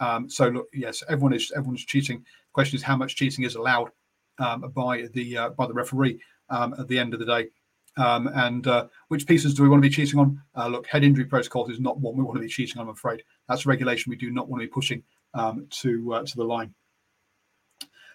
[0.00, 2.18] Um, so look, yes, everyone is everyone's cheating.
[2.18, 3.90] The question is how much cheating is allowed
[4.38, 7.48] um, by the uh, by the referee um, at the end of the day.
[7.96, 10.40] Um, and uh, which pieces do we want to be cheating on?
[10.56, 12.88] Uh, look, head injury protocols is not what we want to be cheating on.
[12.88, 15.02] I'm afraid that's a regulation we do not want to be pushing
[15.34, 16.74] um, to uh, to the line.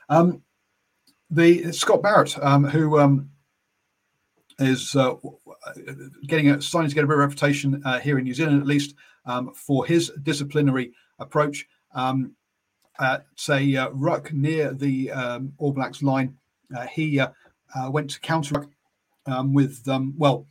[0.09, 0.41] Um,
[1.29, 3.29] the Scott Barrett, um, who um,
[4.57, 5.15] is uh,
[6.25, 8.67] getting a, starting to get a bit of reputation uh, here in New Zealand, at
[8.67, 11.67] least um, for his disciplinary approach.
[13.01, 15.11] At say uh, ruck near the
[15.57, 16.37] All Blacks line,
[16.91, 17.21] he
[17.89, 18.69] went to counter ruck
[19.25, 20.45] um, with um, well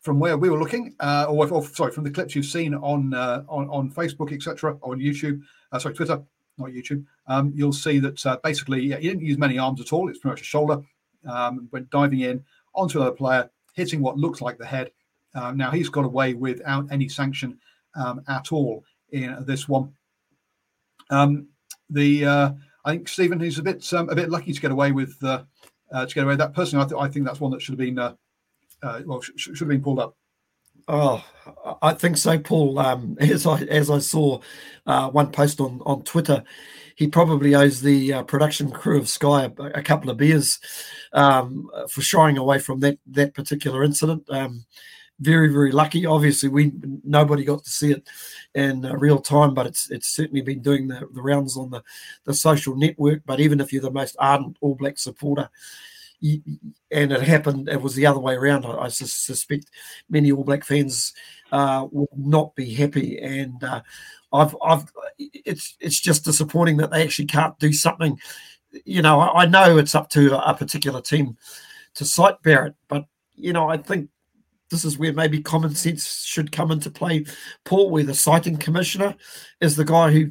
[0.00, 3.68] from where we were looking, or, or, sorry, from the clips you've seen on on,
[3.68, 5.42] on Facebook, etc., on YouTube,
[5.78, 6.22] sorry, Twitter,
[6.58, 9.92] not YouTube, um, you'll see that uh, basically yeah, he didn't use many arms at
[9.92, 10.08] all.
[10.08, 10.80] It's pretty much a shoulder.
[11.28, 14.90] Um, went diving in onto another player, hitting what looks like the head.
[15.34, 17.58] Uh, now he's got away without any sanction
[17.94, 19.92] um, at all in this one.
[21.10, 21.48] Um,
[21.90, 22.50] the uh,
[22.84, 25.18] I think Stephen is a bit um, a bit lucky to get away with
[25.92, 26.54] uh, uh, to get away that.
[26.54, 28.14] Personally, I, th- I think that's one that should have been uh,
[29.04, 30.16] well sh- should have been pulled up.
[30.88, 31.24] Oh,
[31.82, 32.78] I think so, Paul.
[32.78, 34.40] Um, as I as I saw
[34.86, 36.44] uh, one post on on Twitter,
[36.94, 40.58] he probably owes the uh, production crew of Sky a, a couple of beers
[41.12, 44.24] um, for shying away from that that particular incident.
[44.30, 44.64] Um,
[45.20, 46.04] very very lucky.
[46.06, 46.72] Obviously, we
[47.04, 48.08] nobody got to see it
[48.54, 51.82] in uh, real time, but it's it's certainly been doing the, the rounds on the
[52.24, 53.22] the social network.
[53.24, 55.48] But even if you're the most ardent All Black supporter,
[56.22, 57.68] and it happened.
[57.68, 58.64] It was the other way around.
[58.64, 59.70] I, I suspect
[60.08, 61.12] many All Black fans
[61.52, 63.82] uh, will not be happy, and uh,
[64.32, 64.84] I've, I've,
[65.18, 68.18] it's, it's just disappointing that they actually can't do something.
[68.84, 71.36] You know, I, I know it's up to a, a particular team
[71.94, 74.08] to cite Barrett, but you know, I think
[74.70, 77.24] this is where maybe common sense should come into play.
[77.64, 79.14] Paul, where the citing commissioner
[79.60, 80.30] is the guy who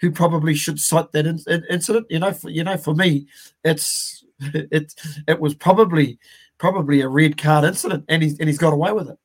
[0.00, 2.06] who probably should cite that in, in, incident.
[2.10, 3.26] You know, for, you know, for me,
[3.62, 4.94] it's it
[5.28, 6.18] it was probably
[6.58, 9.18] probably a red card incident, and he's and he's got away with it.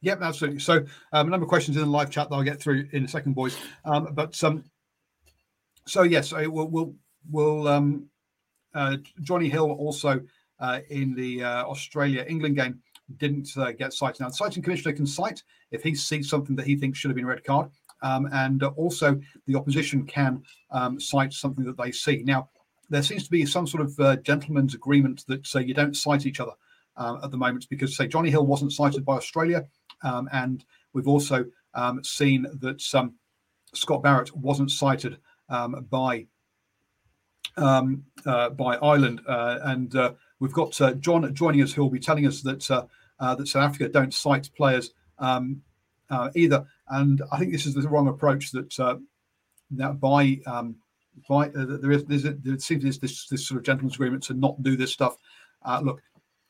[0.00, 0.60] Yep, absolutely.
[0.60, 3.04] So um, a number of questions in the live chat that I'll get through in
[3.04, 3.56] a second, boys.
[3.86, 4.64] Um, but um,
[5.86, 6.94] so yes, so we'll we'll,
[7.30, 8.06] we'll um,
[8.74, 10.20] uh, Jonny Hill also
[10.60, 12.82] uh, in the uh, Australia England game
[13.16, 14.20] didn't uh, get cited.
[14.20, 17.16] Now the citing commissioner can cite if he sees something that he thinks should have
[17.16, 17.70] been a red card.
[18.02, 22.22] Um, and also the opposition can um, cite something that they see.
[22.24, 22.50] Now,
[22.90, 26.26] there seems to be some sort of uh, gentleman's agreement that uh, you don't cite
[26.26, 26.52] each other
[26.96, 29.66] uh, at the moment because, say, Jonny Hill wasn't cited by Australia,
[30.02, 33.14] um, and we've also um, seen that um,
[33.72, 36.26] Scott Barrett wasn't cited um, by
[37.56, 40.12] um, uh, by Ireland, uh, and uh,
[40.44, 42.60] we've got John joining us who will be telling us that
[43.18, 45.62] that South Africa don't cite players um,
[46.34, 49.00] either, and I think this is the wrong approach that
[49.70, 54.62] that by uh, there is there seems this, this sort of gentleman's agreement to not
[54.62, 55.16] do this stuff.
[55.64, 56.02] Uh, look,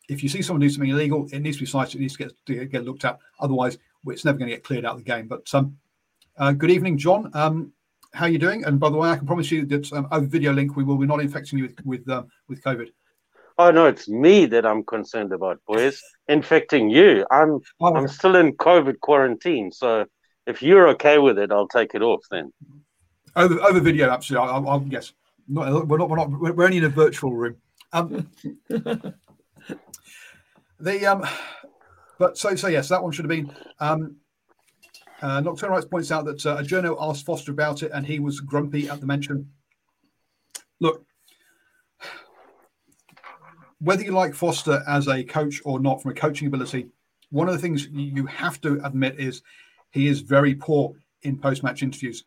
[0.08, 1.96] if you see someone do something illegal, it needs to be cited.
[1.96, 3.18] It needs to get get looked at.
[3.40, 5.28] Otherwise, it's never going to get cleared out of the game.
[5.28, 5.76] But um,
[6.38, 7.30] uh, good evening, John.
[7.34, 7.72] Um,
[8.12, 8.64] how are you doing?
[8.64, 10.98] And by the way, I can promise you that um, over video link, we will
[10.98, 12.88] be not infecting you with with, um, with COVID.
[13.56, 16.02] Oh no, it's me that I'm concerned about, boys.
[16.28, 17.24] Infecting you.
[17.30, 20.06] I'm oh, I'm still in COVID quarantine, so
[20.46, 22.52] if you're okay with it, I'll take it off then.
[23.36, 24.48] Over over video, absolutely.
[24.48, 25.12] I'll, I'll yes.
[25.46, 26.08] Not, we're not.
[26.08, 26.30] We're not.
[26.30, 27.56] We're only in a virtual room.
[27.92, 28.28] Um,
[30.80, 31.24] the um,
[32.18, 33.54] but so so yes, that one should have been.
[33.78, 34.16] Um,
[35.22, 38.18] uh, Nocturnal Rights points out that uh, a journo asked Foster about it, and he
[38.18, 39.50] was grumpy at the mention.
[40.80, 41.06] Look,
[43.84, 46.88] whether you like Foster as a coach or not, from a coaching ability,
[47.30, 49.42] one of the things you have to admit is
[49.90, 52.24] he is very poor in post-match interviews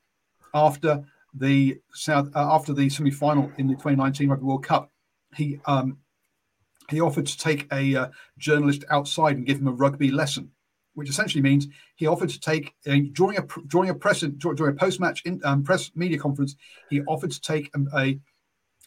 [0.54, 1.04] after
[1.34, 4.92] the South uh, after the semi final in the 2019 Rugby World Cup.
[5.36, 5.98] He um,
[6.90, 10.52] he offered to take a uh, journalist outside and give him a rugby lesson,
[10.94, 12.76] which essentially means he offered to take
[13.14, 16.56] during a during a press during a post match um, press media conference.
[16.90, 18.20] He offered to take a, a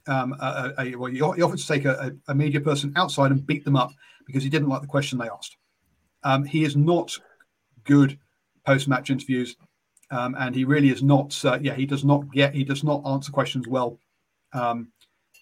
[0.07, 3.65] um, a, a, well, he offered to take a, a, media person outside and beat
[3.65, 3.93] them up
[4.27, 5.57] because he didn't like the question they asked.
[6.23, 7.17] Um, he is not
[7.85, 8.19] good
[8.65, 9.57] post-match interviews.
[10.11, 11.43] um, and he really is not.
[11.45, 12.55] Uh, yeah, he does not get.
[12.55, 13.99] He does not answer questions well,
[14.53, 14.89] um,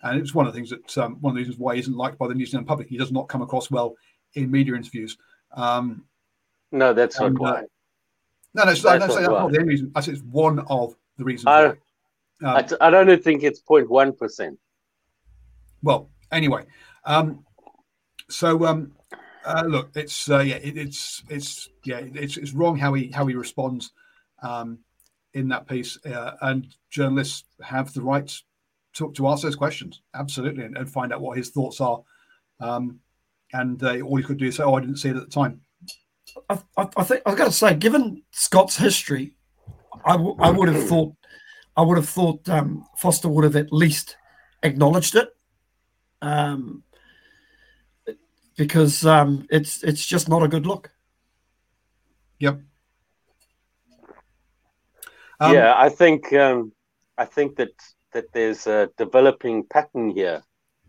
[0.02, 1.96] and it's one of the things that um, one of the reasons why he isn't
[1.96, 2.88] liked by the New Zealand public.
[2.88, 3.94] He does not come across well
[4.34, 5.16] in media interviews.
[5.52, 6.04] Um,
[6.70, 7.50] no, that's and, not why.
[7.50, 7.62] Uh,
[8.54, 9.92] no, no, that's, that's, not, that's not the only reason.
[9.94, 11.46] I say it's one of the reasons.
[11.46, 11.76] I,
[12.42, 14.58] um, I, I don't think it's 0.1 percent.
[15.82, 16.64] Well, anyway,
[17.04, 17.44] um,
[18.28, 18.92] so um,
[19.44, 23.26] uh, look, it's uh, yeah, it, it's it's yeah, it's it's wrong how he how
[23.26, 23.92] he responds
[24.42, 24.78] um,
[25.34, 28.32] in that piece, uh, and journalists have the right
[28.94, 32.02] to, to ask those questions absolutely and, and find out what his thoughts are.
[32.60, 33.00] Um,
[33.52, 35.30] and uh, all you could do is say, "Oh, I didn't see it at the
[35.30, 35.60] time."
[36.50, 39.34] I, I, I think I've got to say, given Scott's history,
[40.04, 41.14] I, w- I would have thought
[41.78, 44.16] I would have thought um, Foster would have at least
[44.64, 45.28] acknowledged it,
[46.20, 46.82] um,
[48.56, 50.90] because um, it's it's just not a good look.
[52.40, 52.60] Yep.
[55.38, 56.72] Um, yeah, I think um,
[57.16, 57.70] I think that
[58.12, 60.42] that there's a developing pattern here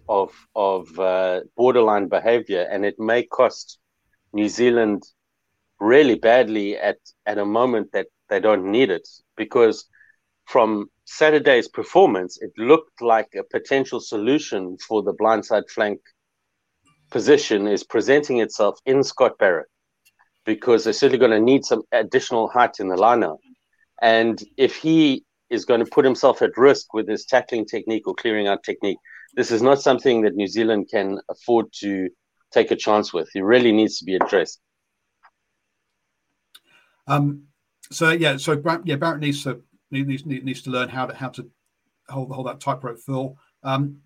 [0.08, 3.78] of of uh, borderline behavior, and it may cost
[4.34, 5.04] New Zealand
[5.80, 9.86] really badly at at a moment that they don't need it because
[10.50, 16.00] from Saturday's performance, it looked like a potential solution for the blindside flank
[17.12, 19.68] position is presenting itself in Scott Barrett
[20.46, 23.38] because they're certainly going to need some additional height in the lineup.
[24.02, 28.16] And if he is going to put himself at risk with his tackling technique or
[28.16, 28.98] clearing out technique,
[29.36, 32.10] this is not something that New Zealand can afford to
[32.52, 33.30] take a chance with.
[33.34, 34.60] He really needs to be addressed.
[37.06, 37.44] Um,
[37.92, 39.62] so yeah, so yeah, Barrett needs to
[39.92, 41.50] needs needs to learn how to how to
[42.10, 43.98] hold hold that tightrope fill um,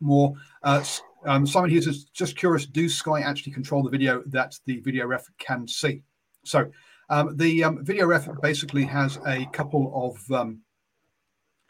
[0.00, 0.34] more.
[0.62, 0.84] Uh,
[1.24, 5.06] um, Simon Hughes is just curious: Do Sky actually control the video that the video
[5.06, 6.02] ref can see?
[6.44, 6.70] So
[7.08, 10.60] um, the um, video ref basically has a couple of um,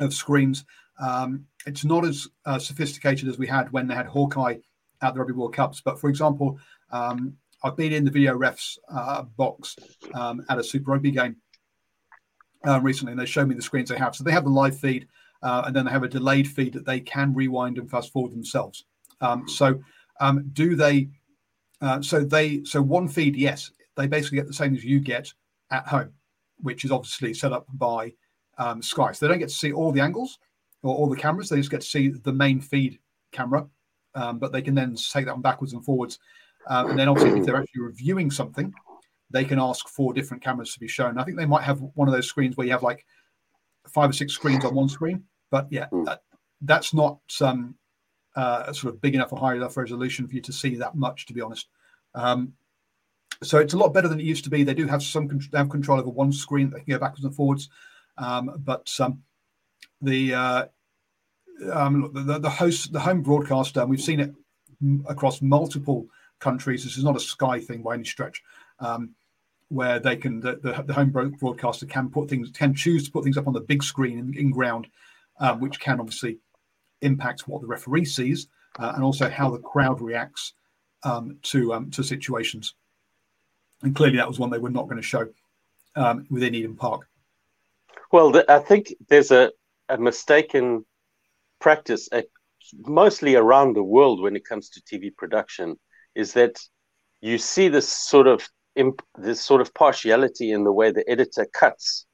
[0.00, 0.64] of screens.
[1.00, 4.56] Um, it's not as uh, sophisticated as we had when they had Hawkeye
[5.02, 5.82] at the Rugby World Cups.
[5.84, 6.58] But for example,
[6.90, 9.76] I've been in the video refs uh, box
[10.48, 11.36] at a Super Rugby game
[12.66, 14.14] uh, recently, and they showed me the screens they have.
[14.14, 15.06] So they have the live feed,
[15.42, 18.32] uh, and then they have a delayed feed that they can rewind and fast forward
[18.32, 18.84] themselves.
[19.20, 19.80] Um, so
[20.20, 21.08] um, do they?
[21.80, 25.32] Uh, so they so one feed, yes, they basically get the same as you get
[25.70, 26.12] at home,
[26.62, 28.12] which is obviously set up by
[28.58, 29.12] um, Sky.
[29.12, 30.38] So they don't get to see all the angles
[30.82, 31.48] or all the cameras.
[31.48, 32.98] They just get to see the main feed
[33.32, 33.66] camera,
[34.14, 36.18] um, but they can then take that one backwards and forwards.
[36.66, 38.74] Uh, and then obviously, if they're actually reviewing something,
[39.30, 41.18] they can ask for different cameras to be shown.
[41.18, 43.04] I think they might have one of those screens where you have like
[43.88, 45.24] five or six screens on one screen.
[45.50, 46.04] But yeah, hmm.
[46.04, 46.22] that,
[46.62, 47.74] that's not um,
[48.34, 51.26] uh, sort of big enough or high enough resolution for you to see that much,
[51.26, 51.68] to be honest.
[52.14, 52.52] Um,
[53.42, 54.64] so it's a lot better than it used to be.
[54.64, 56.70] They do have some they have control over one screen.
[56.70, 57.68] They can go backwards and forwards.
[58.18, 59.22] Um, but um,
[60.00, 60.64] the, uh,
[61.70, 64.34] um, the, the host, the home broadcaster, and we've seen it
[65.06, 66.06] across multiple
[66.38, 66.84] countries.
[66.84, 68.42] This is not a Sky thing by any stretch,
[68.80, 69.14] um,
[69.68, 73.24] where they can the, the, the, home broadcaster can put things can choose to put
[73.24, 74.86] things up on the big screen in, in ground,
[75.40, 76.38] um, which can obviously
[77.02, 78.48] impact what the referee sees
[78.78, 80.52] uh, and also how the crowd reacts
[81.02, 82.74] um, to um, to situations.
[83.82, 85.28] And clearly, that was one they were not going to show
[85.96, 87.08] um, within Eden Park.
[88.12, 89.52] Well, I think there's a,
[89.88, 90.84] a mistaken
[91.60, 92.26] practice, at,
[92.86, 95.78] mostly around the world when it comes to TV production,
[96.14, 96.58] is that
[97.20, 101.46] you see this sort of imp, this sort of partiality in the way the editor
[101.52, 102.06] cuts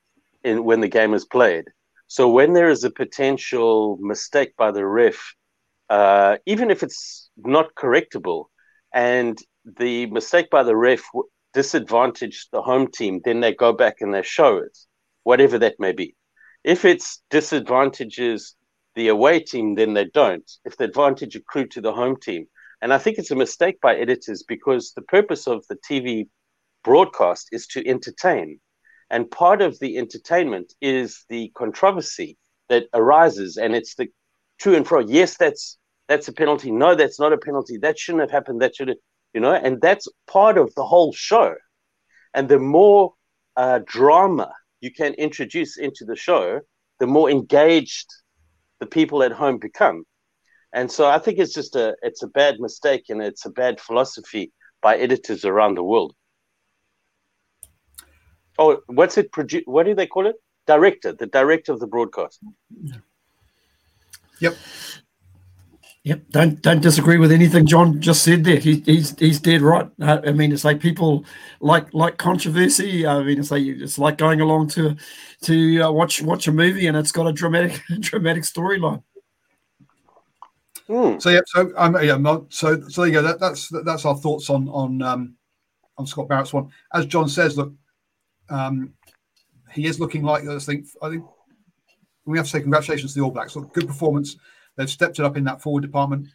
[0.43, 1.67] in when the game is played.
[2.07, 5.35] So when there is a potential mistake by the ref,
[5.89, 8.47] uh, even if it's not correctable,
[8.93, 11.03] and the mistake by the ref
[11.55, 14.77] disadvantaged the home team, then they go back and they show it
[15.25, 16.15] whatever that may be.
[16.65, 18.57] If it's disadvantages
[18.95, 20.51] the away team, then they don't.
[20.65, 22.47] If the advantage accrued to the home team.
[22.81, 26.29] And I think it's a mistake by editors because the purpose of the TV
[26.85, 28.61] broadcast is to entertain.
[29.11, 33.57] And part of the entertainment is the controversy that arises.
[33.57, 34.09] And it's the
[34.61, 35.01] to and fro.
[35.01, 35.79] Yes, that's
[36.09, 36.71] that's a penalty.
[36.71, 37.79] No, that's not a penalty.
[37.79, 38.63] That shouldn't have happened.
[38.63, 38.97] That should have,
[39.35, 41.55] you know, and that's part of the whole show.
[42.35, 43.13] And the more
[43.57, 46.61] uh, drama you can introduce into the show,
[46.99, 48.07] the more engaged
[48.81, 50.05] the people at home become.
[50.73, 53.81] And so I think it's just a it's a bad mistake and it's a bad
[53.81, 56.15] philosophy by editors around the world.
[58.59, 59.33] Oh, what's it?
[59.33, 60.37] Produ- what do they call it?
[60.67, 62.41] Director, the director of the broadcast.
[64.41, 64.57] Yep.
[66.05, 68.57] Yep, don't don't disagree with anything John just said there.
[68.57, 69.89] He, he's he's dead right.
[70.01, 71.25] Uh, I mean, it's like people
[71.61, 73.07] like like controversy.
[73.07, 74.97] I mean, it's like it's like going along to
[75.43, 79.05] to uh, watch watch a movie and it's got a dramatic dramatic storyline.
[80.89, 81.23] Mm.
[81.23, 83.23] So yeah, so um, yeah, so so there you go.
[83.23, 85.35] That, that's that's our thoughts on on um,
[85.99, 86.69] on Scott Barrett's one.
[86.93, 87.73] As John says, look,
[88.53, 88.93] um,
[89.73, 91.25] he is looking like I think I think
[92.25, 93.57] we have to say congratulations to the All Blacks.
[93.57, 94.37] Look, good performance.
[94.77, 96.29] They've stepped it up in that forward department.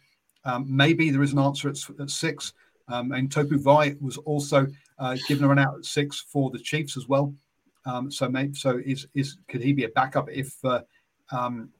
[0.44, 2.52] Um, maybe there is an answer at, at six.
[2.88, 4.66] Um, and Tupou Vaa'i was also
[4.98, 7.34] uh, given a run out at six for the Chiefs as well.
[7.84, 10.80] Um, so maybe so is is could he be a backup if uh,
[11.30, 11.70] um,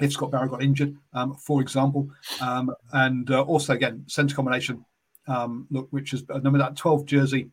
[0.00, 2.08] if Scott Barrett got injured, um, for example?
[2.40, 4.84] Um, and uh, also again centre combination.
[5.28, 7.50] Um, look, which is number that twelve jersey.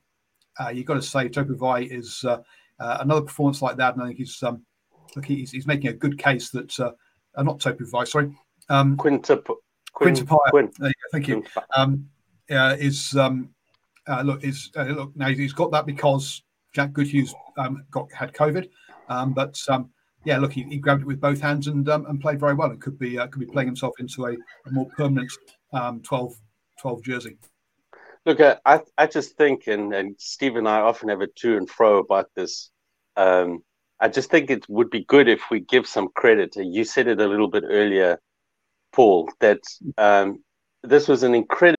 [0.60, 2.42] Uh, you've got to say Tupou Vaa'i is uh,
[2.80, 4.42] uh, another performance like that, and I think he's
[5.16, 6.92] look he's, he's making a good case that uh,
[7.42, 8.36] not Tupou Vaa'i, sorry.
[8.70, 9.42] Um, Quinta,
[9.94, 10.16] Quin,
[10.50, 10.72] Quin.
[10.80, 11.44] You thank you.
[11.76, 12.08] Um,
[12.50, 13.50] uh, is um,
[14.08, 16.44] uh, look is uh, look now he's got that because
[16.74, 17.26] Jack Goodhue
[17.58, 18.70] um, got had COVID,
[19.10, 19.90] um, but um,
[20.26, 22.72] yeah, look he, he, grabbed it with both hands and um, and played very well.
[22.72, 25.32] It could be uh, could be playing himself into a, a more permanent
[25.74, 26.34] um, 12,
[26.82, 27.38] 12 jersey.
[28.26, 31.58] Look, uh, I I just think, and and Steve and I often have a to
[31.58, 32.70] and fro about this.
[33.16, 33.64] Um,
[34.00, 36.56] I just think it would be good if we give some credit.
[36.56, 38.20] You said it a little bit earlier,
[38.94, 39.62] Paul, that
[39.98, 40.44] um,
[40.84, 41.79] this was an incredible.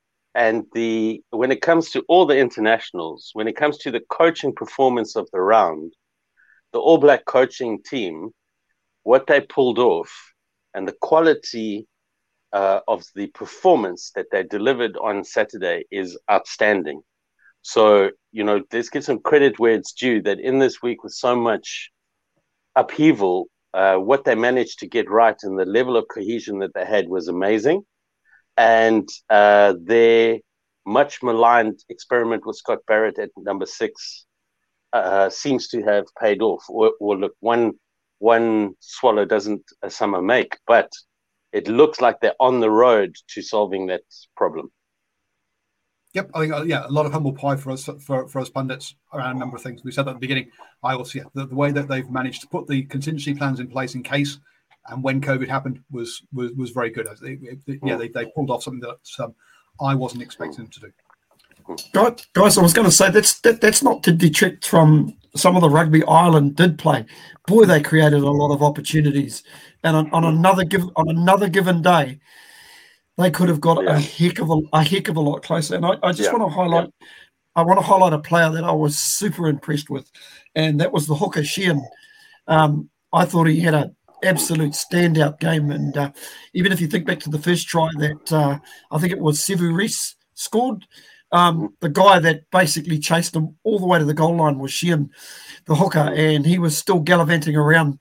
[0.35, 4.53] and the when it comes to all the internationals, when it comes to the coaching
[4.53, 5.93] performance of the round,
[6.73, 8.31] the All Black coaching team,
[9.03, 10.11] what they pulled off,
[10.73, 11.87] and the quality
[12.53, 17.01] uh, of the performance that they delivered on Saturday is outstanding.
[17.61, 20.21] So you know, let's give some credit where it's due.
[20.21, 21.91] That in this week with so much
[22.75, 26.85] upheaval, uh, what they managed to get right and the level of cohesion that they
[26.85, 27.83] had was amazing
[28.57, 30.39] and uh, their
[30.85, 34.25] much maligned experiment with Scott Barrett at number six
[34.93, 36.63] uh, seems to have paid off.
[36.69, 37.73] Or, look, one
[38.19, 40.91] one swallow doesn't a summer make, but
[41.51, 44.03] it looks like they're on the road to solving that
[44.37, 44.71] problem.
[46.13, 48.49] Yep, I think uh, yeah, a lot of humble pie for us for, for us
[48.49, 49.83] pundits around a number of things.
[49.83, 50.51] We said at the beginning.
[50.83, 53.67] I also yeah, the, the way that they've managed to put the contingency plans in
[53.67, 54.39] place in case
[54.87, 57.07] and when COVID happened was was, was very good.
[57.21, 59.35] They, they, yeah, they, they pulled off something that um,
[59.79, 60.91] I wasn't expecting them to do.
[62.33, 65.61] Guys, I was going to say that's that, that's not to detract from some of
[65.61, 67.05] the rugby Ireland did play.
[67.47, 69.43] Boy, they created a lot of opportunities,
[69.83, 72.19] and on, on another give on another given day,
[73.17, 73.95] they could have got yeah.
[73.95, 75.75] a heck of a, a heck of a lot closer.
[75.75, 76.37] And I, I just yeah.
[76.37, 77.07] want to highlight, yeah.
[77.55, 80.11] I want to highlight a player that I was super impressed with,
[80.55, 81.81] and that was the hooker Sheehan.
[82.47, 83.91] Um, I thought he had a
[84.23, 85.71] absolute standout game.
[85.71, 86.11] And uh,
[86.53, 88.59] even if you think back to the first try that uh,
[88.91, 90.85] I think it was Sevu Reece scored,
[91.31, 94.71] um, the guy that basically chased him all the way to the goal line was
[94.71, 95.09] Sheehan,
[95.65, 97.99] the hooker, and he was still gallivanting around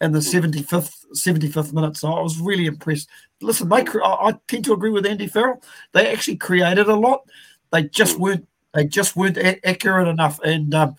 [0.00, 1.96] in the 75th 75th minute.
[1.96, 3.08] So I was really impressed.
[3.40, 5.62] Listen, they I tend to agree with Andy Farrell.
[5.92, 7.22] They actually created a lot.
[7.70, 10.96] They just weren't they just weren't a- accurate enough, and um,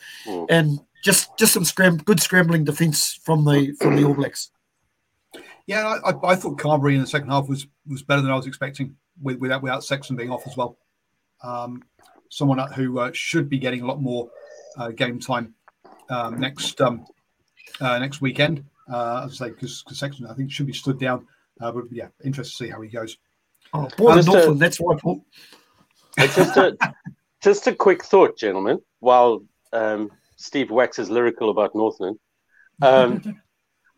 [0.50, 4.52] and just just some scram good scrambling defence from the from the All Blacks.
[5.66, 8.48] Yeah, I, I, thought Carbery in the second half was was better than I was
[8.48, 10.78] expecting with, without without Sexton being off as well.
[11.42, 11.84] Um,
[12.30, 14.30] someone who uh, should be getting a lot more
[14.78, 15.54] uh, game time
[16.10, 17.06] um, next um,
[17.80, 18.66] uh, next weekend.
[18.92, 21.28] Uh, as I say, because Sexton I think should be stood down.
[21.62, 23.18] Uh, but yeah, interested to see how he goes.
[23.74, 24.98] Oh, boy, just a, that's why.
[26.18, 26.78] just a
[27.42, 28.82] just a quick thought, gentlemen.
[29.00, 32.20] While um, Steve waxes lyrical about Northland.
[32.82, 33.42] Um,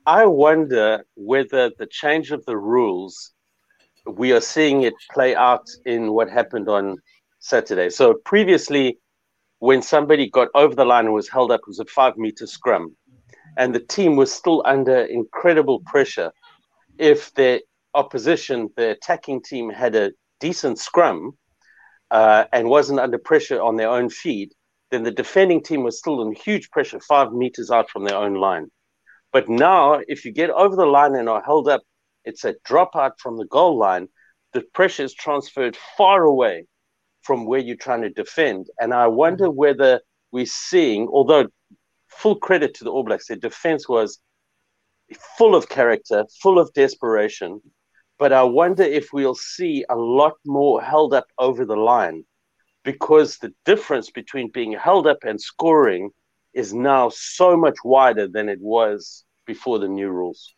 [0.08, 3.32] I wonder whether the change of the rules,
[4.06, 6.98] we are seeing it play out in what happened on
[7.40, 7.90] Saturday.
[7.90, 9.00] So previously,
[9.60, 12.46] when somebody got over the line and was held up, it was a five meter
[12.46, 12.96] scrum,
[13.58, 16.32] and the team was still under incredible pressure.
[17.00, 17.62] If the
[17.96, 21.32] opposition, the attacking team, had a decent scrum
[22.12, 24.52] uh, and wasn't under pressure on their own feed,
[24.92, 28.36] then the defending team was still in huge pressure, five meters out from their own
[28.36, 28.70] line.
[29.36, 31.82] But now, if you get over the line and are held up,
[32.24, 34.08] it's a dropout from the goal line.
[34.54, 36.68] The pressure is transferred far away
[37.22, 38.68] from where you're trying to defend.
[38.80, 39.58] And I wonder mm-hmm.
[39.58, 40.00] whether
[40.32, 41.48] we're seeing, although
[42.08, 44.20] full credit to the All Blacks, their defense was
[45.38, 47.60] full of character, full of desperation.
[48.18, 52.24] But I wonder if we'll see a lot more held up over the line
[52.86, 56.12] because the difference between being held up and scoring
[56.56, 60.56] is now so much wider than it was before the new rules.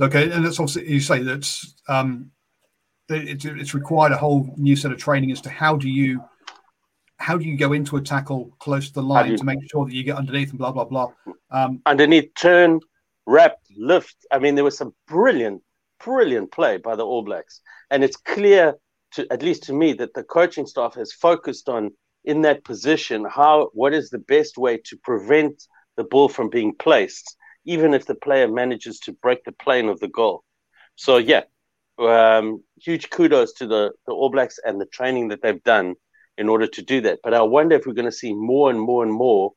[0.00, 2.30] Okay, and that's also you say that's um,
[3.08, 6.22] it's, it's required a whole new set of training as to how do you
[7.16, 9.84] how do you go into a tackle close to the line you, to make sure
[9.84, 11.12] that you get underneath and blah blah blah.
[11.50, 12.80] Um, underneath, turn,
[13.26, 14.16] wrap, lift.
[14.30, 15.62] I mean, there was some brilliant,
[16.04, 18.74] brilliant play by the All Blacks, and it's clear
[19.12, 21.90] to at least to me that the coaching staff has focused on
[22.24, 25.64] in that position how what is the best way to prevent
[25.96, 30.00] the ball from being placed even if the player manages to break the plane of
[30.00, 30.42] the goal.
[30.96, 31.42] So yeah,
[31.98, 35.94] um, huge kudos to the, the All Blacks and the training that they've done
[36.38, 37.20] in order to do that.
[37.22, 39.52] But I wonder if we're going to see more and more and more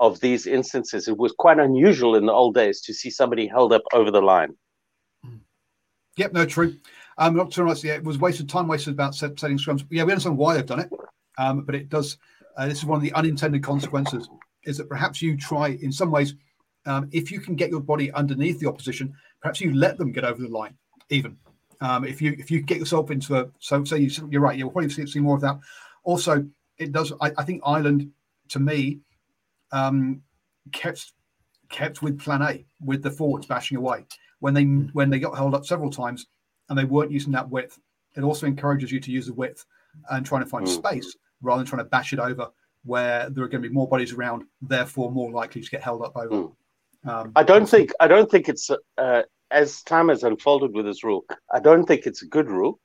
[0.00, 1.08] of these instances.
[1.08, 4.22] It was quite unusual in the old days to see somebody held up over the
[4.22, 4.54] line.
[6.16, 6.76] Yep, no, true.
[7.16, 7.82] Um, not too much.
[7.82, 9.84] Yeah, it was wasted time, wasted about setting scrums.
[9.90, 10.90] Yeah, we understand why they've done it,
[11.38, 12.18] um, but it does.
[12.56, 14.28] Uh, this is one of the unintended consequences.
[14.64, 16.34] Is that perhaps you try in some ways
[16.84, 20.24] um, if you can get your body underneath the opposition, perhaps you let them get
[20.24, 20.74] over the line.
[21.10, 21.36] Even
[21.80, 24.70] um, if you if you get yourself into a so say you, you're right, you'll
[24.70, 25.58] probably see, see more of that.
[26.04, 27.12] Also, it does.
[27.20, 28.10] I, I think Ireland,
[28.48, 29.00] to me,
[29.72, 30.22] um,
[30.72, 31.12] kept
[31.68, 34.06] kept with Plan A with the forwards bashing away
[34.40, 36.26] when they when they got held up several times
[36.68, 37.78] and they weren't using that width.
[38.16, 39.64] It also encourages you to use the width
[40.10, 40.74] and trying to find mm.
[40.74, 42.48] space rather than trying to bash it over
[42.84, 46.02] where there are going to be more bodies around, therefore more likely to get held
[46.02, 46.34] up over.
[46.34, 46.52] Mm.
[47.06, 51.04] Um, I don't think I don't think it's uh, as time has unfolded with this
[51.04, 51.24] rule.
[51.52, 52.80] I don't think it's a good rule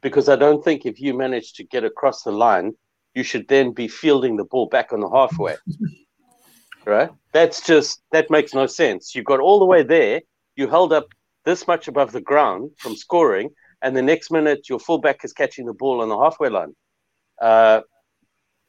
[0.00, 2.74] because I don't think if you manage to get across the line,
[3.14, 5.56] you should then be fielding the ball back on the halfway.
[6.84, 7.10] right?
[7.32, 9.14] That's just that makes no sense.
[9.14, 10.22] You got all the way there,
[10.56, 11.08] you held up
[11.44, 13.50] this much above the ground from scoring,
[13.82, 16.74] and the next minute your fullback is catching the ball on the halfway line.
[17.40, 17.80] Uh,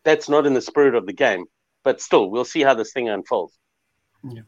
[0.03, 1.45] that's not in the spirit of the game.
[1.83, 3.57] But still, we'll see how this thing unfolds.
[4.23, 4.41] Yeah.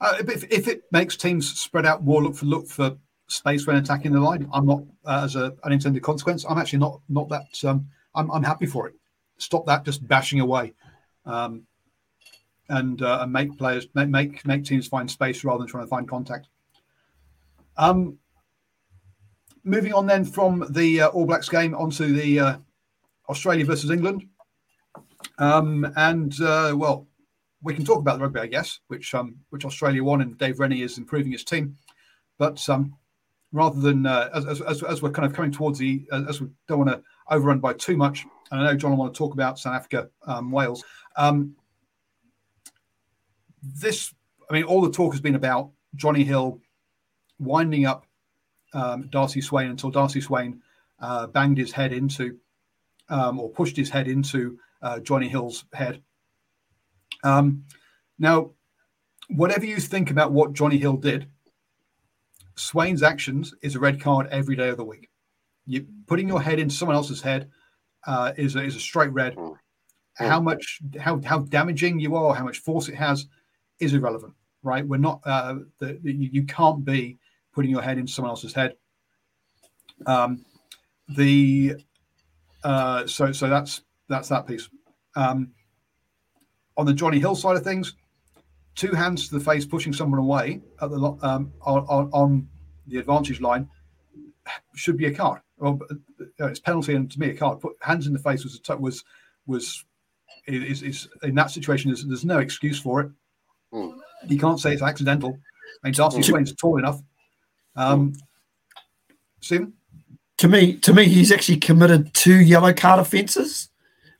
[0.00, 2.98] Uh, if, if, it makes teams spread out more, look for look for
[3.28, 6.44] space when attacking the line, I'm not uh, as a unintended consequence.
[6.46, 7.46] I'm actually not not that.
[7.64, 8.94] Um, I'm I'm happy for it.
[9.38, 10.74] Stop that just bashing away,
[11.24, 11.62] um,
[12.68, 15.88] and uh, and make players make, make make teams find space rather than trying to
[15.88, 16.48] find contact.
[17.76, 18.18] Um,
[19.64, 22.56] moving on then from the uh, All Blacks game onto the uh,
[23.28, 24.26] Australia versus England,
[25.38, 27.06] um, and uh, well,
[27.62, 30.60] we can talk about the rugby, I guess, which um, which Australia won, and Dave
[30.60, 31.76] Rennie is improving his team.
[32.38, 32.94] But um,
[33.52, 36.78] rather than uh, as, as, as, we're kind of coming towards the as we don't
[36.78, 39.58] want to overrun by too much, and I know John will want to talk about
[39.58, 40.84] South Africa, um, Wales.
[41.16, 41.56] Um,
[43.62, 44.12] this,
[44.50, 46.60] I mean, all the talk has been about Jonny Hill
[47.38, 48.06] winding up
[48.74, 50.60] um, Darcy Swain until Darcy Swain
[51.00, 52.38] uh, banged his head into
[53.08, 56.02] um, or pushed his head into uh, Jonny Hill's head
[57.24, 57.64] um,
[58.18, 58.50] now,
[59.28, 61.28] whatever you think about what Jonny Hill did,
[62.56, 65.08] Swain's actions is a red card every day of the week.
[65.66, 67.50] You putting your head into someone else's head
[68.06, 69.36] uh, is a, is a straight red.
[70.16, 73.26] How much how how damaging you are, how much force it has,
[73.80, 74.86] is irrelevant, right?
[74.86, 77.18] We're not uh, the, the, you can't be
[77.52, 78.74] putting your head into someone else's head.
[80.06, 80.44] Um,
[81.08, 81.76] the
[82.64, 84.68] uh, so so that's that's that piece.
[85.16, 85.52] Um,
[86.76, 87.94] on the Jonny Hill side of things,
[88.74, 92.48] two hands to the face pushing someone away at the um, on, on,
[92.86, 93.68] the advantage line
[94.74, 95.40] should be a card.
[95.56, 95.78] Well,
[96.38, 97.60] it's penalty and to me a card.
[97.60, 99.04] Put hands in the face was was
[99.46, 99.84] was
[100.46, 101.90] is, is in that situation.
[101.90, 103.10] There's, there's no excuse for it.
[103.72, 103.98] Mm.
[104.26, 105.38] You can't say it's accidental.
[105.82, 106.24] I mean, Darcy mm.
[106.24, 107.00] Swain's tall enough.
[107.76, 108.18] Um, mm.
[109.40, 109.74] Stephen?
[110.44, 113.70] To me, to me, he's actually committed two yellow card offences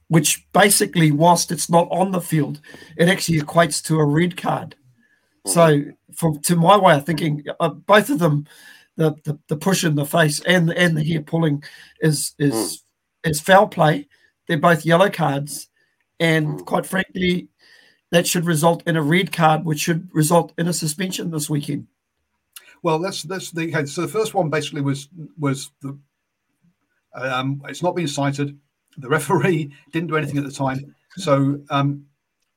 [0.08, 2.60] which basically, whilst it's not on the field,
[2.96, 4.74] it actually equates to a red card.
[5.46, 5.90] So, mm-hmm.
[6.14, 8.46] from to my way of thinking, uh, both of them,
[8.96, 11.62] the, the the push in the face and and the hair pulling,
[12.00, 13.30] is is mm.
[13.30, 14.08] is foul play.
[14.46, 15.68] They're both yellow cards,
[16.18, 16.64] and mm.
[16.64, 17.48] quite frankly,
[18.12, 21.86] that should result in a red card, which should result in a suspension this weekend.
[22.82, 25.08] Well, that's that's the okay, so the first one basically was
[25.38, 25.98] was the
[27.14, 28.58] um, it's not been cited.
[28.98, 30.94] The referee didn't do anything at the time.
[31.16, 32.06] So um,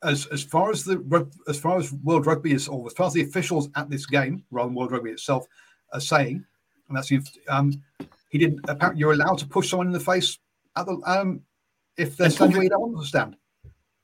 [0.04, 3.14] as as far as the as far as World Rugby is, or as far as
[3.14, 5.46] the officials at this game, rather than World Rugby itself,
[5.94, 6.44] are saying,
[6.88, 7.74] and that's if um,
[8.30, 8.62] he didn't.
[8.68, 10.38] Apparently, you're allowed to push someone in the face
[10.76, 11.42] at the um,
[11.98, 13.36] if they're standing where you don't want to stand.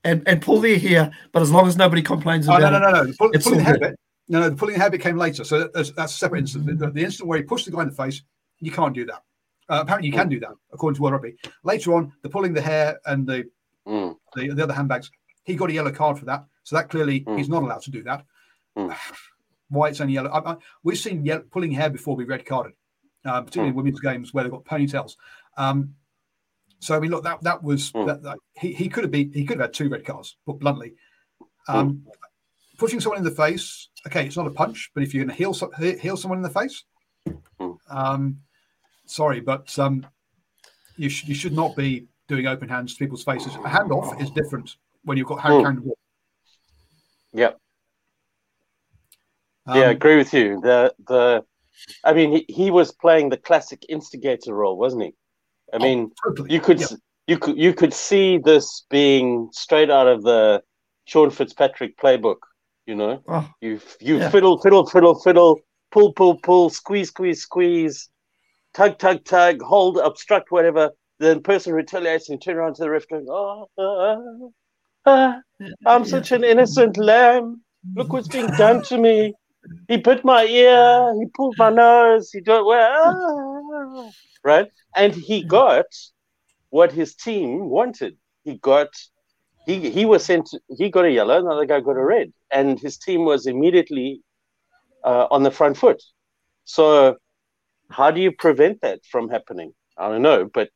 [0.02, 2.90] And and pull their hair, but as long as nobody complains Oh about no, no,
[2.90, 3.12] no, no.
[3.18, 3.98] Pull, it's pulling the hair bit.
[4.28, 4.50] No, no.
[4.50, 6.78] The pulling the hair bit came later, so that's, that's a separate incident.
[6.78, 8.22] The, the instant where he pushed the guy in the face,
[8.60, 9.22] you can't do that.
[9.68, 11.36] Uh, apparently, you can do that according to World Rugby.
[11.62, 13.48] Later on, the pulling the hair and the
[13.86, 14.16] Mm.
[14.34, 15.10] the, the other handbags,
[15.44, 16.46] he got a yellow card for that.
[16.62, 18.24] So that clearly he's not allowed to do that.
[19.68, 20.30] Why it's only yellow?
[20.30, 22.72] I, I, we've seen pulling hair before be red carded,
[23.24, 25.16] uh, particularly in women's games where they've got ponytails.
[25.56, 25.94] Um,
[26.78, 29.44] so I mean, look, that that was that, that, he he could have been he
[29.44, 30.94] could have had two red cards, put bluntly.
[31.68, 32.04] Um,
[32.76, 35.36] Pushing someone in the face, okay, it's not a punch, but if you're going to
[35.36, 35.54] heal
[35.98, 36.84] heal someone in the face,
[37.88, 38.38] um,
[39.06, 40.06] sorry, but um,
[40.96, 43.54] you should you should not be doing open hands to people's faces.
[43.56, 45.74] A handoff is different when you've got hand Mm.
[45.76, 45.98] the ball.
[47.32, 47.58] Yep.
[49.66, 50.60] Um, yeah, I agree with you.
[50.60, 51.44] The the,
[52.04, 55.14] I mean, he, he was playing the classic instigator role, wasn't he?
[55.72, 56.12] I mean,
[56.46, 56.94] you could s
[57.26, 60.62] you could you could see this being straight out of the
[61.06, 62.36] Sean Fitzpatrick playbook.
[62.86, 64.30] You know, Oh, you you yeah.
[64.30, 65.58] fiddle fiddle fiddle fiddle,
[65.90, 68.10] pull pull pull, squeeze squeeze squeeze,
[68.74, 70.90] tug tug tug, hold obstruct whatever.
[71.20, 73.68] Then person retaliates and turn around to the ref going, oh,
[75.06, 77.62] I'm such an innocent lamb.
[77.96, 79.34] Look what's being done to me.
[79.88, 81.14] He bit my ear.
[81.18, 82.30] He pulled my nose.
[82.32, 84.12] He don't well,
[84.42, 84.70] right?
[84.96, 85.86] And he got
[86.70, 88.16] what his team wanted.
[88.44, 88.88] He got
[89.66, 90.50] he he was sent.
[90.76, 91.38] He got a yellow.
[91.38, 94.22] Another guy got a red, and his team was immediately
[95.04, 96.02] uh, on the front foot.
[96.64, 97.16] So,
[97.90, 99.72] how do you prevent that from happening?
[99.96, 100.70] I don't know, but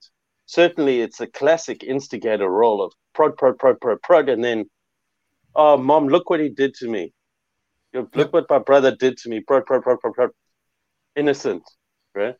[0.46, 4.70] certainly it's a classic instigator role of prod, prod, prod, prod, prod, and then,
[5.54, 7.12] oh, mom, look what he did to me.
[7.92, 9.40] Look what my brother did to me.
[9.40, 10.30] Prod, prod, prod, prod, prod.
[11.16, 11.62] Innocent,
[12.14, 12.36] right?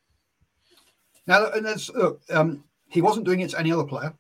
[1.26, 4.14] Now, and there's, look, um, he wasn't doing it to any other player,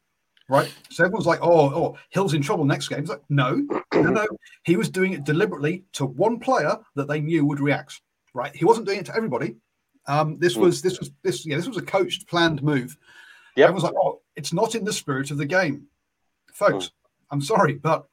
[0.48, 0.72] right?
[0.90, 4.26] So everyone's like, "Oh, oh, Hill's in trouble next game." It's like, no, no, no.
[4.64, 8.00] He was doing it deliberately to one player that they knew would react,
[8.34, 8.54] right?
[8.54, 9.56] He wasn't doing it to everybody.
[10.08, 10.62] Um, this Mm.
[10.62, 12.96] was this was this yeah, this was a coached, planned move.
[13.56, 13.64] Yep.
[13.68, 15.86] Everyone's like, "Oh, it's not in the spirit of the game,
[16.52, 16.90] folks."
[17.30, 18.06] I'm sorry, but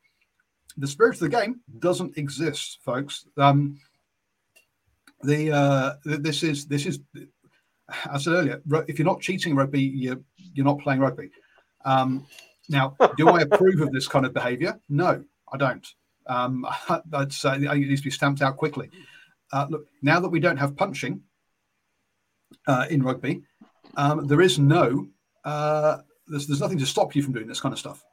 [0.77, 3.25] the spirit of the game doesn't exist, folks.
[3.37, 3.79] Um,
[5.23, 6.99] the uh, this is this is
[8.09, 10.19] I said earlier, if you're not cheating rugby, you're
[10.53, 11.29] you're not playing rugby.
[11.85, 12.25] Um,
[12.67, 14.79] now, do I approve of this kind of behaviour?
[14.89, 15.23] No,
[15.53, 15.87] I don't.
[16.27, 16.65] Um,
[17.13, 18.89] I'd say it needs to be stamped out quickly.
[19.53, 21.21] Uh, look, now that we don't have punching
[22.67, 23.41] uh, in rugby,
[23.97, 25.07] um, there is no
[25.43, 28.03] uh, there's, there's nothing to stop you from doing this kind of stuff,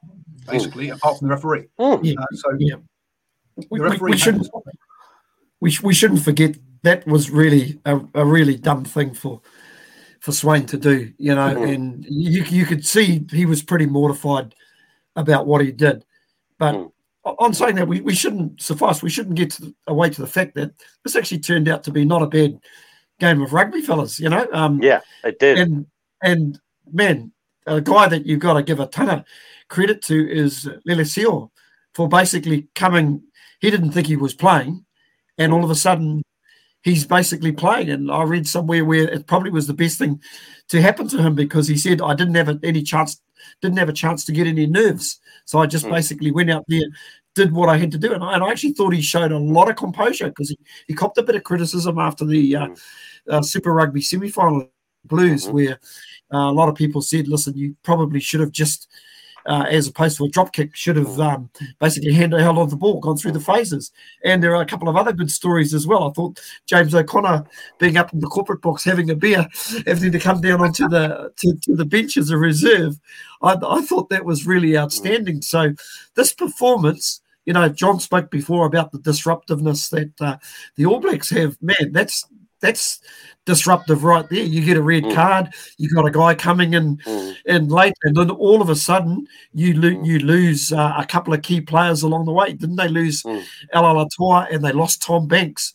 [0.47, 1.67] basically, apart from the referee.
[1.79, 2.75] Yeah, Uh, so yeah.
[3.57, 4.49] the We, we, referee we has shouldn't
[5.59, 9.41] we, sh- we shouldn't forget that was really a, a really dumb thing for
[10.19, 11.73] for Swain to do, you know, Mhm.
[11.73, 14.53] and you you could see he was pretty mortified
[15.15, 16.05] about what he did.
[16.59, 16.91] But Mm.
[17.25, 19.01] on saying that, we, we shouldn't suffice.
[19.01, 20.71] We shouldn't get to the, away to the fact that
[21.03, 22.59] this actually turned out to be not a bad
[23.19, 24.19] game of rugby, fellas.
[24.19, 25.57] You know, um, Yeah, it did.
[25.59, 25.85] and
[26.21, 26.59] and
[26.91, 27.31] man,
[27.65, 29.23] a guy that you've got to give a ton of
[29.69, 31.49] credit to is Lolesio
[31.93, 33.23] for basically coming.
[33.59, 34.85] He didn't think he was playing,
[35.37, 36.21] and all of a sudden,
[36.81, 37.89] he's basically playing.
[37.89, 40.21] And I read somewhere where it probably was the best thing
[40.69, 43.21] to happen to him because he said, "I didn't have any chance,
[43.61, 45.91] didn't have a chance to get any nerves, so I just Mm.
[45.91, 46.87] basically went out there."
[47.35, 49.37] Did what I had to do, and I, and I actually thought he showed a
[49.39, 50.57] lot of composure because he,
[50.87, 52.67] he copped a bit of criticism after the uh,
[53.27, 54.69] uh, Super Rugby semi final
[55.05, 55.79] Blues, where
[56.33, 58.87] uh, a lot of people said, "Listen, you probably should have just,
[59.45, 62.77] uh, as opposed to a drop kick, should have um, basically hand, held on the
[62.77, 63.91] ball, gone through the phases."
[64.23, 66.09] And there are a couple of other good stories as well.
[66.09, 67.45] I thought James O'Connor
[67.79, 69.45] being up in the corporate box having a beer,
[69.85, 72.97] having to come down onto the to, to the bench as a reserve.
[73.41, 75.41] I, I thought that was really outstanding.
[75.41, 75.73] So
[76.15, 77.19] this performance.
[77.45, 80.37] You know, John spoke before about the disruptiveness that uh,
[80.75, 81.57] the All Blacks have.
[81.61, 82.25] Man, that's
[82.61, 83.01] that's
[83.45, 84.43] disruptive right there.
[84.43, 85.13] You get a red Mm.
[85.13, 87.35] card, you got a guy coming in Mm.
[87.45, 91.33] in late, and then all of a sudden you lo- you lose uh, a couple
[91.33, 92.53] of key players along the way.
[92.53, 93.43] Didn't they lose Mm.
[93.73, 95.73] Latour and they lost Tom Banks?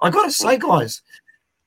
[0.00, 1.02] I got to say, guys,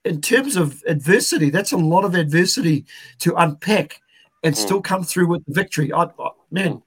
[0.05, 2.85] in terms of adversity, that's a lot of adversity
[3.19, 4.01] to unpack
[4.43, 4.57] and Mm.
[4.57, 5.91] still come through with the victory.
[5.91, 6.81] I, I, man,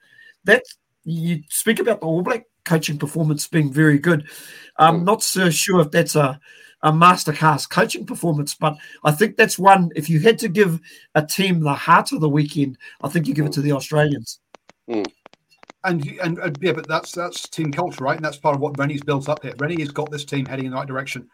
[0.44, 0.62] that
[1.04, 4.28] you speak about the All Black coaching performance being very good.
[4.78, 5.04] I'm Mm.
[5.04, 6.40] not so sure if that's a
[6.82, 9.90] a masterclass coaching performance, but I think that's one.
[9.96, 10.80] If you had to give
[11.14, 14.38] a team the heart of the weekend, I think you give it to the Australians.
[14.86, 15.10] And,
[15.82, 18.16] and and yeah, but that's that's team culture, right?
[18.16, 19.54] And that's part of what Rennie's built up here.
[19.58, 21.28] Rennie has got this team heading in the right direction.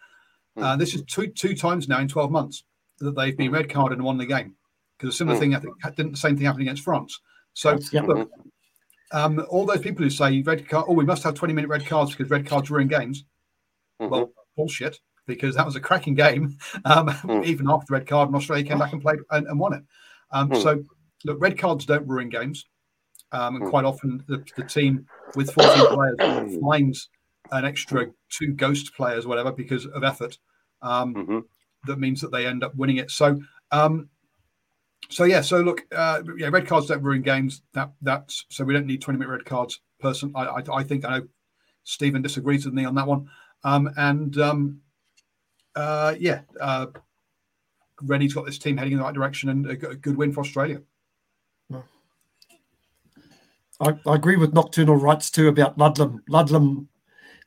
[0.56, 2.64] Uh, this is two two times now in twelve months
[2.98, 4.54] that they've been red carded and won the game
[4.98, 5.40] because a similar Mm.
[5.40, 7.18] thing I think didn't the same thing happen against France.
[7.54, 8.02] So Yeah.
[8.02, 8.30] look,
[9.12, 11.86] um, all those people who say red card, oh, we must have twenty minute red
[11.86, 13.24] cards because red cards ruin games.
[14.00, 14.10] Mhm.
[14.10, 14.98] Well, bullshit.
[15.26, 17.44] Because that was a cracking game, um, Mm.
[17.44, 19.84] even after the red card, and Australia came back and played and, and won it.
[20.32, 20.62] Um, Mm.
[20.62, 20.84] So,
[21.24, 22.66] look, red cards don't ruin games,
[23.30, 23.70] um, and Mm.
[23.70, 25.06] quite often the, the team
[25.36, 27.10] with 14 players finds
[27.52, 30.38] an extra two ghost players, whatever, because of effort.
[30.82, 31.42] Um, Mhm.
[31.86, 33.10] That means that they end up winning it.
[33.10, 33.40] So,
[33.70, 34.08] um,
[35.10, 35.40] so yeah.
[35.40, 37.62] So look, uh, yeah, red cards don't ruin games.
[37.74, 39.80] That that's so we don't need 20 minute red cards.
[39.98, 41.28] Person, I, I, I think I know
[41.84, 43.28] Stephen disagrees with me on that one.
[43.64, 44.80] Um, and um,
[45.74, 46.86] uh, yeah, uh,
[48.02, 50.80] Rennie's got this team heading in the right direction and a good win for Australia.
[53.80, 56.22] I, I agree with Nocturnal Rights too about Ludlam.
[56.28, 56.88] Ludlam,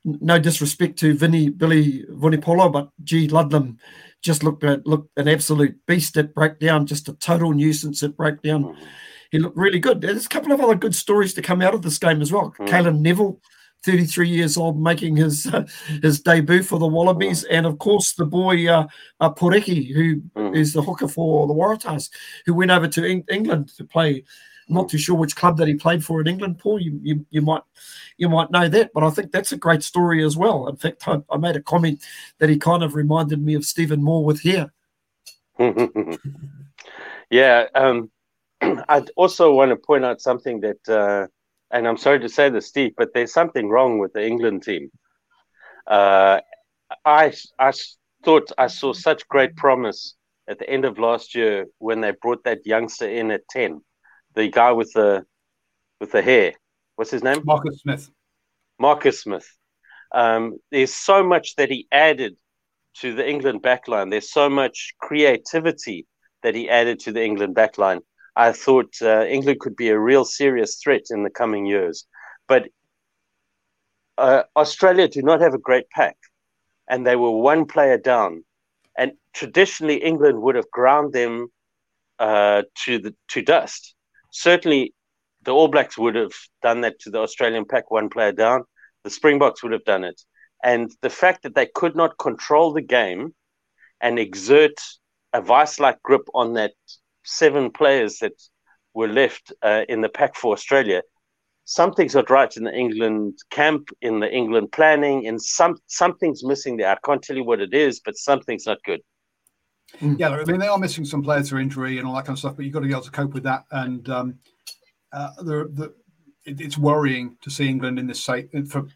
[0.03, 3.77] no disrespect to Vinny Billy Vunipola, but gee, Ludlam
[4.23, 8.75] just looked at, looked an absolute beast at breakdown, just a total nuisance at breakdown.
[9.31, 10.01] He looked really good.
[10.01, 12.53] There's a couple of other good stories to come out of this game as well.
[12.59, 12.67] Mm.
[12.69, 13.39] Cadeyrn Neville,
[13.83, 15.51] 33 years old, making his
[16.01, 18.87] his debut for the Wallabies, and of course the boy uh,
[19.19, 20.55] uh, Porecki, who Mm.
[20.55, 22.09] is the hooker for the Waratahs,
[22.45, 24.23] who went over to Eng- England to play.
[24.67, 26.79] I'm not too sure which club that he played for in England, Paul.
[26.81, 27.63] You, you you might
[28.17, 30.67] you might know that, but I think that's a great story as well.
[30.67, 32.03] In fact, I, I made a comment
[32.39, 34.71] that he kind of reminded me of Stephen Moore with here.
[37.29, 37.65] yeah.
[37.75, 38.11] Um,
[38.61, 41.27] I'd also want to point out something that, uh,
[41.71, 44.89] and I'm sorry to say this, Steve, but there's something wrong with the England team.
[45.85, 46.39] Uh,
[47.05, 47.73] I I
[48.23, 50.15] thought I saw such great promise
[50.47, 53.81] at the end of last year when they brought that youngster in at ten,
[54.35, 55.25] the guy with the
[55.99, 56.53] with the hair.
[56.95, 57.41] What's his name?
[57.45, 58.09] Marcus Smith.
[58.79, 59.47] Marcus Smith.
[60.13, 62.35] Um, there's so much that he added
[62.95, 64.11] to the England backline.
[64.11, 66.05] There's so much creativity
[66.43, 68.01] that he added to the England backline.
[68.35, 72.05] I thought uh, England could be a real serious threat in the coming years.
[72.47, 72.67] But
[74.17, 76.17] uh, Australia do not have a great pack,
[76.87, 78.43] and they were one player down.
[78.97, 81.47] And traditionally, England would have ground them
[82.19, 83.92] uh, to the to dust.
[84.33, 84.93] Certainly,
[85.43, 88.63] the All Blacks would have done that to the Australian pack, one player down.
[89.03, 90.19] The Springboks would have done it.
[90.63, 93.35] And the fact that they could not control the game
[94.01, 94.73] and exert
[95.33, 96.73] a vice like grip on that
[97.23, 98.33] seven players that
[98.95, 101.03] were left uh, in the pack for Australia,
[101.65, 106.77] something's not right in the England camp, in the England planning, and some something's missing
[106.77, 106.89] there.
[106.89, 109.01] I can't tell you what it is, but something's not good.
[110.01, 112.39] Yeah, I mean they are missing some players through injury and all that kind of
[112.39, 113.65] stuff, but you've got to be able to cope with that.
[113.71, 114.39] And um,
[115.11, 115.93] uh, the, the,
[116.45, 118.87] it, it's worrying to see England in this state for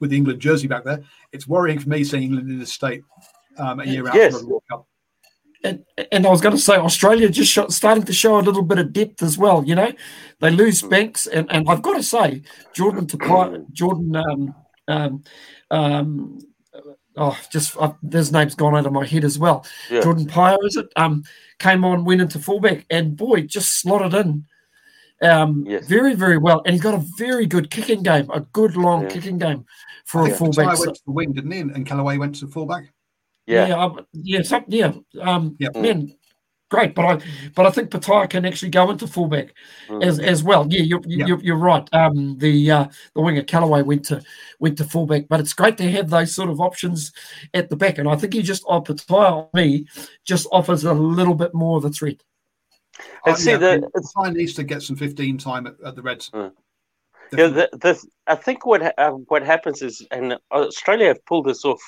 [0.00, 1.02] with the England jersey back there.
[1.32, 3.02] It's worrying for me seeing England in this state
[3.58, 4.34] um, a year Yes.
[4.34, 4.86] after the World Cup.
[5.64, 8.62] And, and I was going to say Australia just show, starting to show a little
[8.62, 9.64] bit of depth as well.
[9.64, 9.90] You know,
[10.40, 12.42] they lose Banks, and, and I've got to say
[12.74, 14.54] Jordan Petaia, Jordan, um,
[14.86, 15.24] um,
[15.70, 16.38] um,
[17.16, 19.64] oh, just uh, his name's gone out of my head as well.
[19.90, 20.02] Yeah.
[20.02, 20.88] Jordan Pyer, is it?
[20.96, 21.24] Um,
[21.58, 24.44] came on, went into fullback, and boy, just slotted in.
[25.22, 29.02] Um, very, very well, and he's got a very good kicking game, a good long
[29.04, 29.08] Yeah.
[29.08, 29.72] kicking game I
[30.04, 30.66] for a think fullback.
[30.66, 31.60] Matai went to the wing, didn't he?
[31.60, 32.92] And and Kellaway went to fullback.
[33.46, 34.92] Yeah, um, yeah, some, yeah,
[35.22, 35.68] um, Yeah.
[35.74, 36.12] man,
[36.68, 36.94] great.
[36.94, 39.54] But I, but I think Petaia can actually go into fullback
[40.02, 40.66] as as well.
[40.68, 41.88] Yeah, you're you're, you're right.
[41.92, 44.22] Um, the uh, the winger Kellaway went to
[44.58, 47.12] went to fullback, but it's great to have those sort of options
[47.54, 47.98] at the back.
[47.98, 49.86] And I think he just oh, Petaia me
[50.24, 52.22] just offers a little bit more of a threat.
[53.26, 56.02] And see, yeah, the- and Matai needs to get some 15 time at, at the
[56.02, 56.30] Reds.
[57.32, 61.64] Yeah, the, the, I think what uh, what happens is, and Australia have pulled this
[61.64, 61.82] off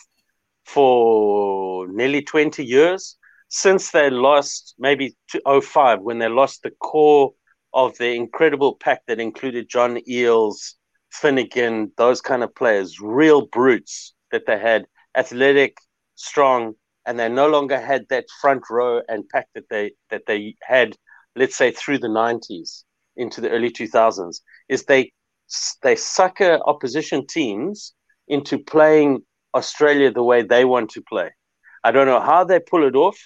[0.64, 3.16] for nearly twenty years
[3.48, 7.32] since they lost maybe to 05 when they lost the core
[7.72, 10.74] of the incredible pack that included John Eales,
[11.12, 14.86] Finegan, those kind of players, real brutes that they had,
[15.16, 15.78] athletic,
[16.14, 16.74] strong,
[17.06, 20.94] and they no longer had that front row and pack that they that they had,
[21.36, 22.84] let's say, through the '90s
[23.16, 25.10] into the early 2000s, is they
[25.82, 27.94] they sucker opposition teams
[28.28, 29.22] into playing
[29.54, 31.30] Australia the way they want to play.
[31.82, 33.18] I don't know how they pull it off.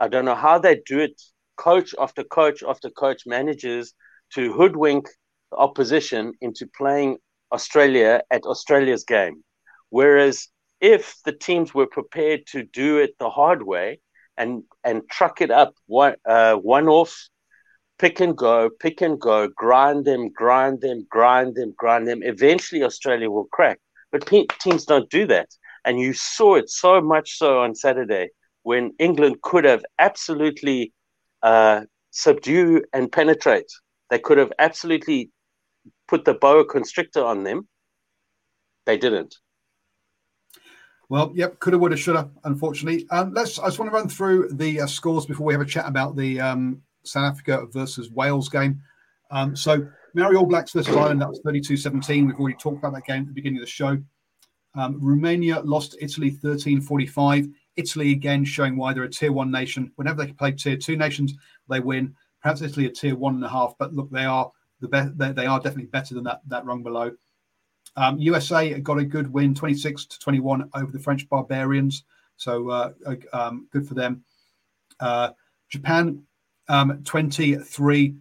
[0.00, 1.20] I don't know how they do it.
[1.56, 3.94] Coach after coach after coach manages
[4.34, 5.08] to hoodwink
[5.50, 7.18] the opposition into playing
[7.52, 9.42] Australia at Australia's game.
[9.90, 10.48] Whereas
[10.80, 14.00] if the teams were prepared to do it the hard way
[14.36, 17.28] and and truck it up one uh, one off,
[17.98, 22.20] pick and go, pick and go, grind them, grind them, grind them, grind them.
[22.22, 23.80] Eventually, Australia will crack.
[24.12, 24.30] But
[24.60, 25.48] teams don't do that,
[25.84, 28.30] and you saw it so much so on Saturday
[28.68, 30.92] when England could have absolutely
[31.42, 33.72] uh, subdue and penetrate.
[34.10, 35.30] They could have absolutely
[36.06, 37.66] put the boa constrictor on them.
[38.84, 39.36] They didn't.
[41.08, 42.28] Well, yep, coulda, woulda, shoulda.
[42.44, 43.58] Unfortunately, um, let's.
[43.58, 46.14] I just want to run through the uh, scores before we have a chat about
[46.14, 48.82] the um, South Africa versus Wales game.
[49.30, 52.26] Um, so, Maori All Blacks versus Ireland, that was 32-17.
[52.26, 53.96] We've already talked about that game at the beginning of the show.
[54.74, 57.50] Um, Romania lost to Italy 13-45.
[57.78, 59.92] Italy again showing why they're a tier one nation.
[59.96, 61.32] Whenever they play tier two nations,
[61.68, 62.14] they win.
[62.42, 64.50] Perhaps Italy a tier one and a half, but look, they are
[64.80, 65.16] the best.
[65.16, 67.12] They, they are definitely better than that that rung below.
[67.96, 72.04] Um, USA got a good win, 26 to 21 over the French Barbarians.
[72.36, 72.92] So uh,
[73.32, 74.22] um, good for them.
[75.00, 75.30] Uh,
[75.68, 76.22] Japan,
[76.68, 78.14] um, 23,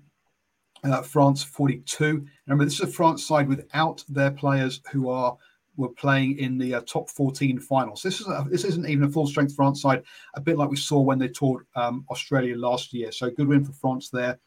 [0.84, 2.26] uh, France 42.
[2.48, 5.38] Remember, this is a France side without their players who are
[5.78, 8.02] were playing in the uh, top 14 finals.
[8.02, 10.04] This is a, this isn't even a full strength France side,
[10.34, 13.12] a bit like we saw when they toured um, Australia last year.
[13.12, 14.40] So good win for France there.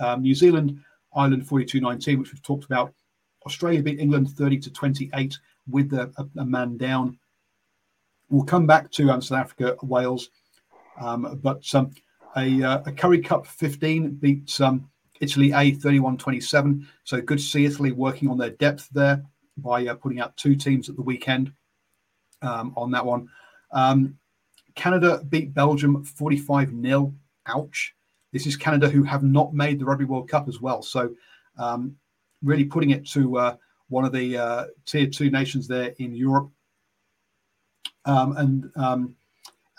[0.00, 0.80] Um, New Zealand,
[1.14, 2.94] Ireland 42-19, which we've talked about.
[3.44, 5.38] Australia beat England 30 to 28
[5.68, 7.18] with a, a, a man down.
[8.30, 10.30] We'll come back to um, South Africa, Wales,
[11.00, 11.90] um, but um,
[12.36, 14.88] a, uh, a, Currie Cup 15 beat um,
[15.20, 16.88] Italy A 31 27.
[17.04, 19.22] So good to see Italy working on their depth there
[19.56, 21.52] by uh, putting out two teams at the weekend
[22.42, 23.28] um, on that one.
[23.72, 24.18] Um,
[24.74, 27.14] Canada beat Belgium 45 0.
[27.46, 27.94] Ouch.
[28.32, 30.82] This is Canada who have not made the Rugby World Cup as well.
[30.82, 31.14] So
[31.58, 31.96] um,
[32.42, 33.56] really putting it to uh,
[33.88, 36.50] one of the uh, tier two nations there in Europe.
[38.04, 39.16] Um, and um,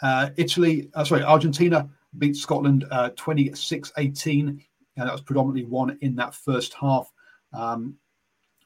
[0.01, 4.47] uh, Italy, uh, sorry, Argentina beat Scotland uh, 26 18.
[4.95, 7.11] And that was predominantly won in that first half,
[7.51, 7.95] um,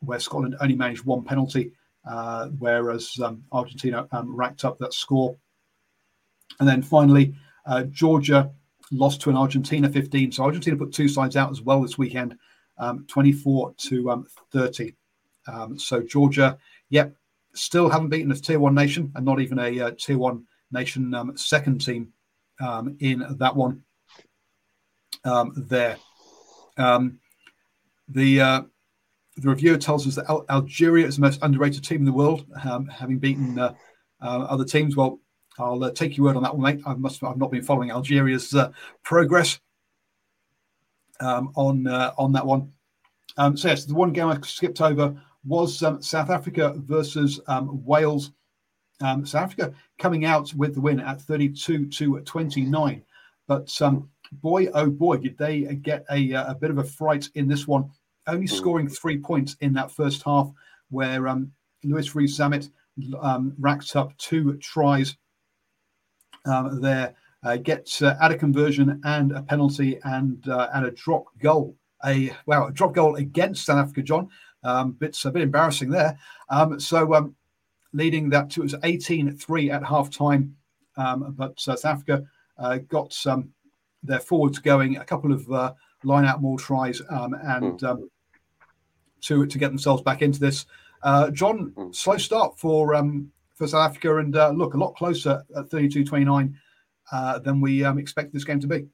[0.01, 1.71] where Scotland only managed one penalty,
[2.07, 5.35] uh, whereas um, Argentina um, racked up that score.
[6.59, 7.35] And then finally,
[7.91, 8.49] Georgia
[8.91, 10.31] lost to an Argentina 15.
[10.31, 12.37] So Argentina put two sides out as well this weekend
[12.77, 14.95] um, 24 to um, 30.
[15.47, 16.57] Um, so Georgia,
[16.89, 17.13] yep,
[17.53, 21.13] still haven't beaten a tier one nation and not even a uh, tier one nation
[21.35, 22.13] second team
[22.99, 23.83] in that one
[25.55, 25.97] there.
[28.09, 28.61] the uh,
[29.37, 32.45] the reviewer tells us that Al- Algeria is the most underrated team in the world,
[32.91, 33.73] having beaten uh,
[34.21, 34.95] uh, other teams.
[34.95, 35.19] Well,
[35.59, 36.83] I'll uh, take your word on that one, mate.
[36.85, 38.71] I must I've not been following Algeria's uh,
[39.03, 39.59] progress
[41.19, 42.71] um, on uh, on that one.
[43.37, 47.83] Um, so yes, the one game I skipped over was um, South Africa versus um,
[47.85, 48.31] Wales.
[49.01, 53.03] Um, South Africa coming out with the win at 32 to 29.
[53.47, 57.47] But um, boy, oh boy, did they get a, a bit of a fright in
[57.47, 57.91] this one,
[58.27, 60.51] only scoring three points in that first half,
[60.89, 61.51] where um,
[61.83, 62.69] Louis Rees-Zammit
[63.57, 65.15] racked up two tries
[66.45, 71.25] there uh, gets uh, at a conversion and a penalty and uh, and a drop
[71.39, 71.75] goal.
[72.05, 74.29] A wow, a drop goal against South Africa, John.
[74.63, 76.17] Um, it's a bit embarrassing there.
[76.49, 77.35] Um, so um,
[77.93, 80.55] leading that to it was 18-3 at half time.
[80.97, 82.23] Um, but uh, South Africa
[82.57, 83.49] uh, got um,
[84.03, 85.73] their forwards going, a couple of uh,
[86.03, 88.03] line out more tries, um, and hmm.
[89.21, 90.65] To to get themselves back into this.
[91.03, 91.91] Uh, John, hmm.
[91.91, 92.95] slow start for
[93.55, 96.53] for South Africa, and uh, look a lot closer at 32-29
[97.11, 98.87] uh, than we um, expect this game to be.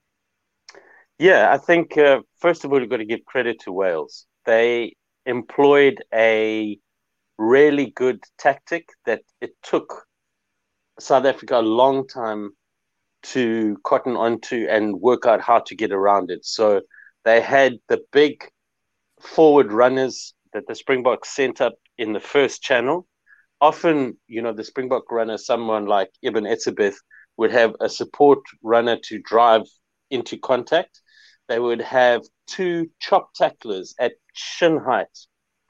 [1.19, 4.26] Yeah, I think uh, first of all, you've got to give credit to Wales.
[4.45, 4.95] They
[5.26, 6.78] employed a
[7.38, 10.05] really good tactic that it took
[10.99, 12.51] South Africa a long time
[13.24, 16.45] to cotton onto and work out how to get around it.
[16.45, 16.82] So
[17.24, 18.43] they had the big
[19.24, 23.07] forward runners that the Springboks sent up in the first channel.
[23.61, 26.97] Often, you know, the Springbok runner, someone like Eben Etzebeth,
[27.38, 29.63] would have a support runner to drive
[30.11, 31.01] into contact.
[31.47, 35.07] They would have two chop tacklers at shin height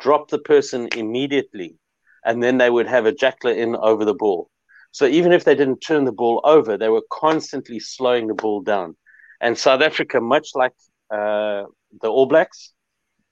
[0.03, 1.77] drop the person immediately,
[2.25, 4.49] and then they would have a jackler in over the ball.
[4.91, 8.61] So even if they didn't turn the ball over, they were constantly slowing the ball
[8.61, 8.97] down.
[9.39, 10.73] And South Africa, much like
[11.09, 11.63] uh,
[12.01, 12.73] the All Blacks,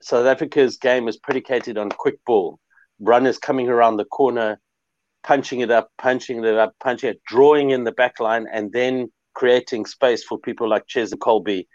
[0.02, 2.60] South Africa's game is predicated on quick ball,
[3.00, 4.60] runners coming around the corner,
[5.24, 9.12] punching it up, punching it up, punching it, drawing in the back line, and then
[9.34, 11.66] creating space for people like Cheslin Kolbe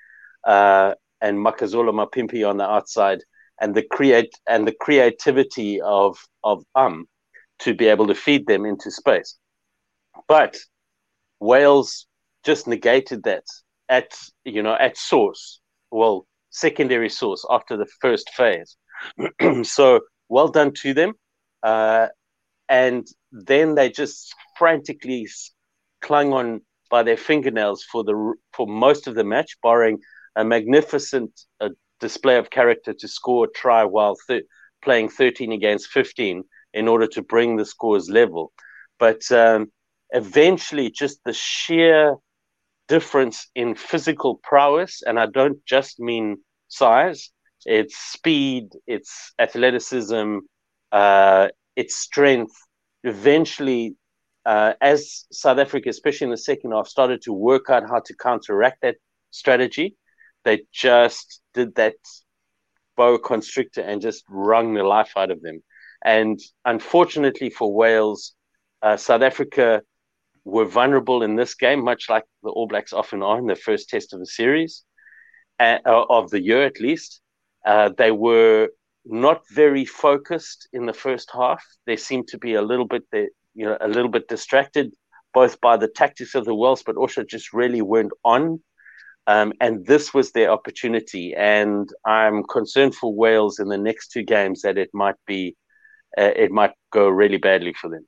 [0.47, 3.21] uh, and Makazole Mapimpi on the outside,
[3.61, 7.07] and the create and the creativity of of um
[7.61, 9.39] to be able to feed them into space.
[10.29, 10.59] But
[11.41, 12.07] Wales
[12.45, 13.45] just negated that
[13.89, 14.13] at
[14.45, 15.61] you know at source,
[15.91, 16.27] well
[16.57, 18.77] secondary source after the first phase.
[19.63, 21.13] so well done to them.
[21.63, 22.09] Uh,
[22.69, 25.29] and then they just frantically
[26.01, 29.99] clung on by their fingernails for the for most of the match, barring
[30.37, 31.31] a magnificent
[31.61, 31.69] uh,
[32.01, 34.17] display of character to score a try while
[34.83, 36.45] playing 13 against 15
[36.75, 38.53] in order to bring the scores level.
[38.99, 39.73] But um,
[40.11, 42.17] eventually, just the sheer
[42.89, 46.39] difference in physical prowess, and I don't just mean
[46.69, 47.31] size,
[47.65, 50.39] it's speed, it's athleticism,
[50.93, 52.55] uh, its strength.
[53.05, 53.97] Eventually,
[54.45, 58.15] uh, as South Africa, especially in the second half, started to work out how to
[58.17, 58.97] counteract that
[59.31, 59.97] strategy,
[60.45, 61.95] they just did that
[62.97, 65.63] boa constrictor and just wrung the life out of them.
[66.05, 68.35] And unfortunately for Wales,
[68.83, 69.83] uh, South Africa
[70.45, 73.89] were vulnerable in this game, much like the All Blacks often are in the first
[73.89, 74.85] test of the series,
[75.61, 77.21] uh, of the year at least.
[77.65, 78.69] Uh, they were
[79.05, 81.65] not very focused in the first half.
[81.87, 84.93] They seemed to be a little bit, you know, a little bit distracted,
[85.33, 88.61] both by the tactics of the Welsh, but also just really weren't on.
[89.29, 91.35] Um, and this was their opportunity.
[91.35, 95.57] And I'm concerned for Wales in the next two games that it might be,
[96.17, 98.07] uh, it might go really badly for them.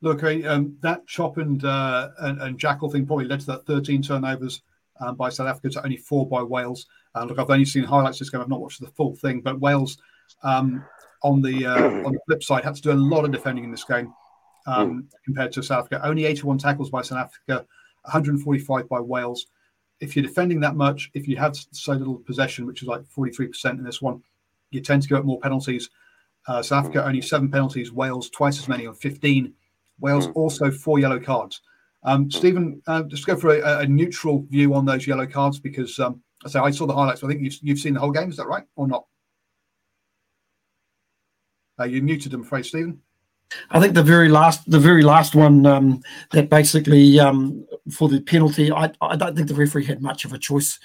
[0.00, 4.02] Look, um, that chop and, uh, and, and jackal thing probably led to that 13
[4.02, 4.62] turnovers
[5.00, 6.86] um, by South Africa to only four by Wales.
[7.14, 8.40] Uh, look, I've only seen highlights this game.
[8.40, 9.98] I've not watched the full thing, but Wales
[10.42, 10.84] um,
[11.22, 11.76] on the uh,
[12.06, 14.12] on the flip side had to do a lot of defending in this game
[14.66, 15.06] um, mm.
[15.24, 16.06] compared to South Africa.
[16.06, 17.66] Only 81 tackles by South Africa,
[18.02, 19.46] 145 by Wales.
[20.00, 23.70] If you're defending that much, if you have so little possession, which is like 43%
[23.70, 24.22] in this one,
[24.70, 25.90] you tend to give up more penalties.
[26.46, 29.52] Uh, South Africa only seven penalties, Wales twice as many on 15.
[30.00, 30.32] Wales mm.
[30.36, 31.60] also four yellow cards.
[32.04, 35.98] Um, Stephen, uh, just go for a, a, neutral view on those yellow cards because
[35.98, 37.24] um, I say I saw the highlights.
[37.24, 38.30] I think you've, you've seen the whole game.
[38.30, 39.04] Is that right or not?
[41.80, 43.00] Uh, you muted, I'm afraid, Stephen.
[43.70, 48.20] I think the very last, the very last one um, that basically um, for the
[48.20, 50.78] penalty, I, I don't think the referee had much of a choice,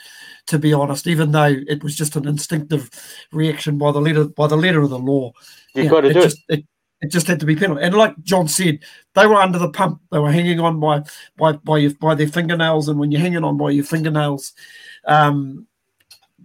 [0.47, 1.07] to be honest.
[1.07, 2.89] Even though it was just an instinctive
[3.31, 5.33] reaction by the letter by the letter of the law.
[5.75, 6.59] You've got to do just, it.
[6.59, 6.65] it
[7.03, 7.83] it just had to be penalty.
[7.83, 8.79] And like John said,
[9.13, 10.01] they were under the pump.
[10.11, 11.03] They were hanging on by
[11.37, 14.53] by by your, by their fingernails, and when you're hanging on by your fingernails,
[15.05, 15.67] um,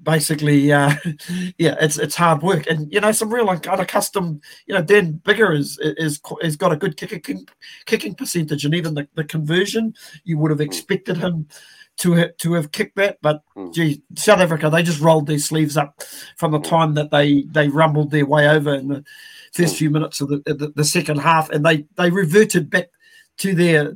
[0.03, 0.95] basically, uh,
[1.59, 2.67] yeah, it's it's hard work.
[2.67, 4.43] And you know, some real unaccustomed.
[4.67, 7.47] You know, Dan Biggar is is is got a good kicking
[7.87, 9.95] kicking percentage, and even the, the conversion,
[10.25, 11.47] you would have expected him
[11.99, 13.19] to have, to have kicked that.
[13.23, 13.73] But mm.
[13.73, 16.03] gee, South Africa, they just rolled their sleeves up
[16.37, 19.05] from the time that they they rumbled their way over in the
[19.53, 22.89] first few minutes of the, the, the second half, and they they reverted back
[23.39, 23.95] to their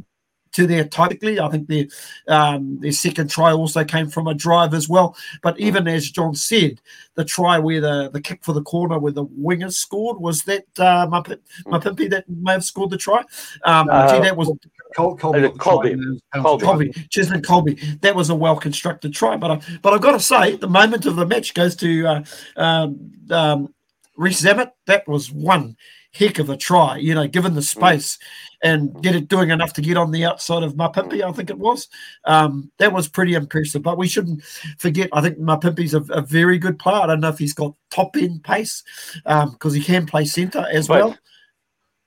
[0.52, 1.40] to their typically.
[1.40, 1.86] I think their
[2.28, 5.16] um, their second try also came from a drive as well.
[5.42, 5.60] But mm.
[5.60, 6.80] even as John said,
[7.14, 10.64] the try where the, the kick for the corner where the wingers scored was that
[10.78, 12.10] uh, Mapimpi mm.
[12.10, 13.22] that may have scored the try.
[13.64, 14.50] Um, uh, gee, that was
[14.94, 15.40] Col- Colby.
[15.40, 18.00] Kolbe, Kolbe, Kolbe, Cheslin Kolbe.
[18.02, 19.36] That was a well constructed try.
[19.36, 22.24] But I, but I've got to say, the moment of the match goes to uh,
[22.56, 23.74] um, um,
[24.22, 24.70] Rees-Zammit.
[24.86, 25.76] That was one
[26.14, 27.64] heck of a try, you know, given the mm.
[27.64, 28.18] space
[28.62, 31.58] and get it doing enough to get on the outside of Mapimpi, I think it
[31.58, 31.88] was.
[32.24, 33.82] Um, that was pretty impressive.
[33.82, 34.42] But we shouldn't
[34.78, 37.00] forget, I think Mapimpi's a, a very good player.
[37.00, 38.82] I don't know if he's got top end pace
[39.24, 41.18] because um, he can play centre as but, well.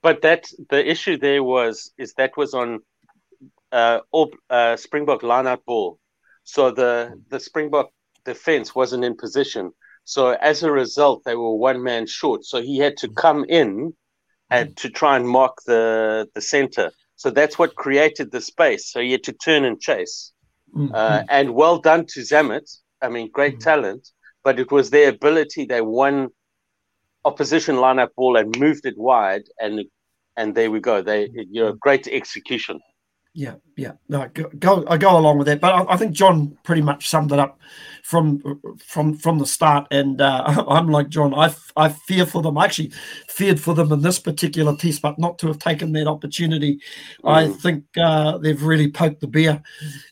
[0.01, 2.79] But that the issue there was is that was on
[3.71, 5.99] uh, all, uh, Springbok line out ball.
[6.43, 7.89] So the the Springbok
[8.23, 9.71] defense wasn't in position.
[10.05, 12.45] So as a result, they were one man short.
[12.45, 13.93] So he had to come in
[14.49, 16.91] and to try and mark the the center.
[17.15, 18.91] So that's what created the space.
[18.91, 20.31] So he had to turn and chase.
[20.75, 20.93] Mm-hmm.
[20.93, 22.69] Uh, and well done to Zammit.
[23.01, 23.69] I mean, great mm-hmm.
[23.69, 24.09] talent,
[24.43, 25.65] but it was their ability.
[25.65, 26.29] They won
[27.23, 29.85] opposition lineup ball and moved it wide, and
[30.37, 31.01] and there we go.
[31.01, 32.79] They you know great execution.
[33.37, 36.57] Yeah, yeah, no, go, go, I go along with that, but I, I, think John
[36.63, 37.59] pretty much summed it up
[38.01, 38.41] from
[38.77, 39.87] from from the start.
[39.91, 42.57] And uh, I'm like John, I, I fear for them.
[42.57, 42.93] I actually
[43.27, 46.79] feared for them in this particular test, but not to have taken that opportunity.
[47.25, 47.29] Mm.
[47.29, 49.61] I think uh, they've really poked the bear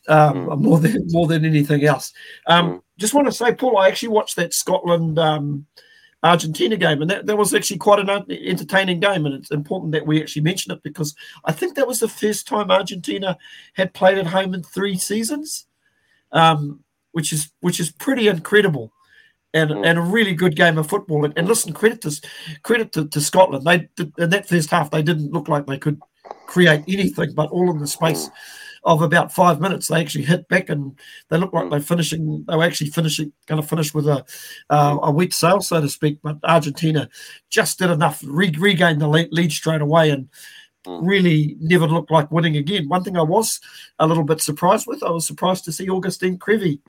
[0.06, 0.60] um, mm.
[0.60, 2.12] more than more than anything else.
[2.46, 2.82] Um, mm.
[2.98, 5.18] Just want to say, Paul, I actually watched that Scotland.
[5.18, 5.64] Um,
[6.24, 9.26] Argentina game, and that, that was actually quite an entertaining game.
[9.26, 11.14] And it's important that we actually mention it because
[11.44, 13.36] I think that was the first time Argentina
[13.74, 15.66] had played at home in three seasons,
[16.32, 16.80] um,
[17.12, 18.90] which is which is pretty incredible.
[19.52, 19.86] And, mm.
[19.86, 21.24] and a really good game of football.
[21.24, 22.20] And, and listen, credit to
[22.64, 23.64] credit to, to Scotland.
[23.64, 23.88] They
[24.18, 26.00] in that first half they didn't look like they could
[26.46, 28.32] create anything, but all in the space mm
[28.84, 30.98] of about five minutes, they actually hit back and
[31.30, 31.70] they look like mm.
[31.70, 32.44] they're finishing.
[32.46, 34.24] They were actually finishing, going to finish with a
[34.70, 36.18] uh, a weak sail, so to speak.
[36.22, 37.08] But Argentina
[37.48, 40.28] just did enough, re- regain the lead, lead straight away, and
[40.86, 41.00] mm.
[41.02, 42.88] really never looked like winning again.
[42.88, 43.60] One thing I was
[43.98, 46.80] a little bit surprised with, I was surprised to see Agustin Creevy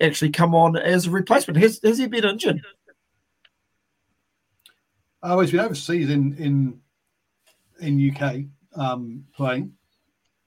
[0.00, 1.58] actually come on as a replacement.
[1.58, 2.62] Has, has he been injured?
[5.22, 6.80] Oh, he's been overseas in in
[7.80, 8.44] in UK
[8.80, 9.72] um, playing.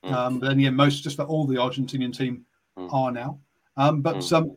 [0.06, 0.14] Mm.
[0.14, 2.46] Um, but then, yeah, most just about all the Argentinian team
[2.78, 2.92] mm.
[2.94, 3.40] are now.
[3.78, 4.34] Um, but mm.
[4.34, 4.56] um,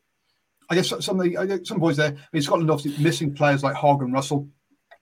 [0.71, 2.13] I guess some of the I guess some boys there.
[2.13, 4.49] I mean, Scotland obviously missing players like Hogg and Russell.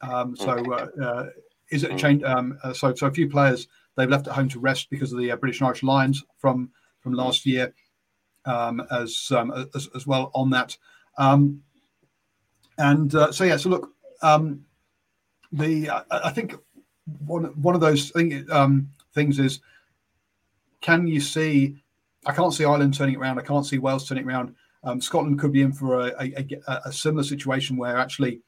[0.00, 1.00] Um, so mm.
[1.00, 1.26] uh, uh,
[1.70, 1.98] is it a mm.
[1.98, 2.22] change?
[2.22, 5.18] Um, uh, so so a few players they've left at home to rest because of
[5.18, 7.72] the uh, British and Irish Lions from from last year,
[8.44, 10.76] um, as, um, as as well on that.
[11.18, 11.62] Um,
[12.78, 13.92] and uh, so yeah, so look,
[14.22, 14.64] um,
[15.52, 16.54] the I, I think
[17.26, 19.60] one one of those thing, um, things is
[20.80, 21.76] can you see?
[22.26, 23.38] I can't see Ireland turning it around.
[23.38, 24.54] I can't see Wales turning it around.
[24.84, 28.40] Um, Scotland could be in for a, a, a, a similar situation where actually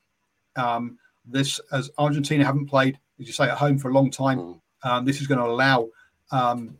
[0.57, 4.39] um, this, as Argentina haven't played, as you say, at home for a long time,
[4.39, 4.61] mm.
[4.85, 5.89] um, this is going to allow
[6.31, 6.77] um,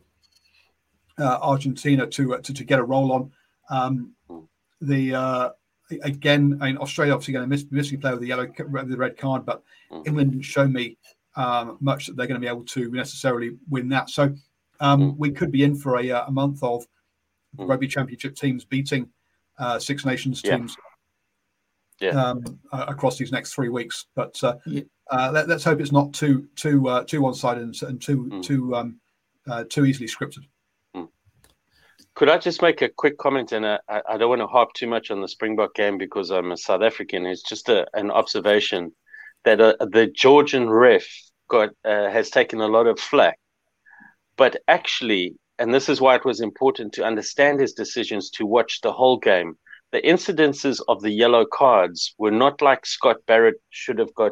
[1.19, 3.31] uh, Argentina to, uh, to, to get a roll on.
[3.69, 4.47] Um, mm.
[4.81, 5.49] the uh,
[6.01, 9.17] again, I mean, Australia obviously going to miss missing player with the yellow, the red
[9.17, 10.05] card, but mm.
[10.07, 10.97] England didn't show me
[11.35, 14.09] um, much that they're going to be able to necessarily win that.
[14.09, 14.33] So
[14.83, 15.17] um, mm.
[15.17, 16.85] we could be in for a, uh, a month of
[17.57, 17.67] mm.
[17.67, 19.09] rugby championship teams beating
[19.57, 20.75] uh, Six Nations teams
[22.01, 22.09] yeah.
[22.09, 24.07] Um, uh, across these next three weeks.
[24.15, 24.81] But uh, yeah.
[25.09, 28.25] Uh, let, us hope it's not too too uh, too one sided and, and, too
[28.25, 28.43] mm.
[28.43, 28.99] too um,
[29.69, 30.43] too easily scripted.
[30.95, 31.07] Mm.
[32.15, 33.53] Could I just make a quick comment?
[33.53, 36.51] And I, I, don't want to harp too much on the Springbok game because I'm
[36.51, 37.25] a South African.
[37.25, 38.93] It's just a, an observation
[39.45, 41.05] that the Georgian ref
[41.49, 43.37] got has taken a lot of flack
[44.37, 48.81] but actually, and this is why it was important to understand his decisions to watch
[48.81, 49.57] the whole game.
[49.91, 54.31] The incidences of the yellow cards were not like Scott Barrett should have got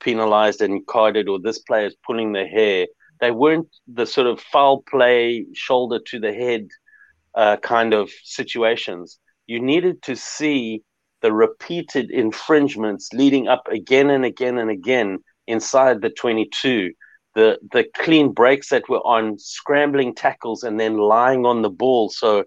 [0.00, 2.86] penalized and carded, or this player is pulling their hair.
[3.20, 6.68] They weren't the sort of foul play, shoulder to the head
[7.34, 9.18] uh, kind of situations.
[9.46, 10.82] You needed to see
[11.22, 16.92] the repeated infringements leading up again and again and again inside the 22
[17.34, 22.10] the the clean breaks that were on scrambling tackles and then lying on the ball
[22.10, 22.44] so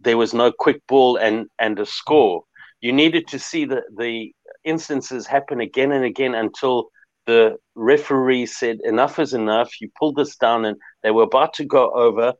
[0.00, 2.44] there was no quick ball and and a score.
[2.80, 4.32] You needed to see the the
[4.64, 6.88] instances happen again and again until
[7.26, 9.80] the referee said enough is enough.
[9.80, 12.34] You pulled this down and they were about to go over.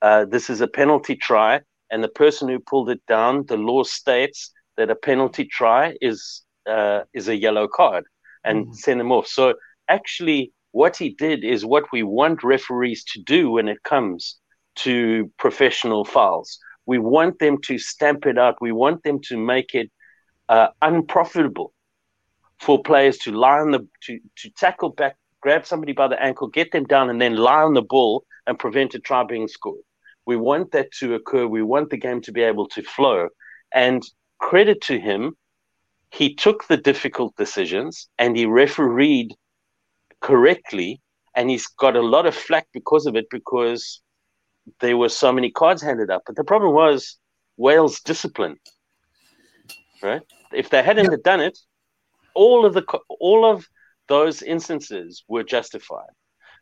[0.00, 1.60] Uh, this is a penalty try.
[1.90, 6.42] And the person who pulled it down the law states that a penalty try is
[6.66, 8.04] uh, is a yellow card
[8.44, 8.74] and mm.
[8.74, 9.26] send them off.
[9.26, 9.54] So
[9.88, 14.38] actually what he did is what we want referees to do when it comes
[14.76, 16.58] to professional fouls.
[16.86, 18.56] We want them to stamp it out.
[18.60, 19.90] We want them to make it
[20.48, 21.72] uh, unprofitable
[22.60, 26.48] for players to lie on the to to tackle back, grab somebody by the ankle,
[26.48, 29.84] get them down, and then lie on the ball and prevent a try being scored.
[30.26, 31.46] We want that to occur.
[31.46, 33.28] We want the game to be able to flow.
[33.72, 34.02] And
[34.38, 35.36] credit to him,
[36.12, 39.34] he took the difficult decisions and he refereed
[40.20, 41.00] correctly,
[41.34, 44.02] and he's got a lot of flack because of it because
[44.80, 46.22] there were so many cards handed up.
[46.26, 47.16] But the problem was
[47.56, 48.56] Wales' discipline,
[50.02, 50.22] right?
[50.52, 51.22] If they hadn't yep.
[51.22, 51.58] done it,
[52.34, 52.84] all of the
[53.20, 53.66] all of
[54.08, 56.14] those instances were justified,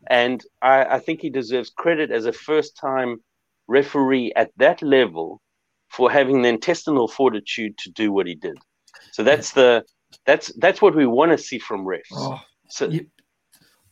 [0.08, 3.18] and I, I think he deserves credit as a first-time
[3.66, 5.40] referee at that level
[5.88, 8.56] for having the intestinal fortitude to do what he did.
[9.12, 9.84] So that's the
[10.26, 12.00] that's that's what we want to see from refs.
[12.12, 13.06] Oh, so you,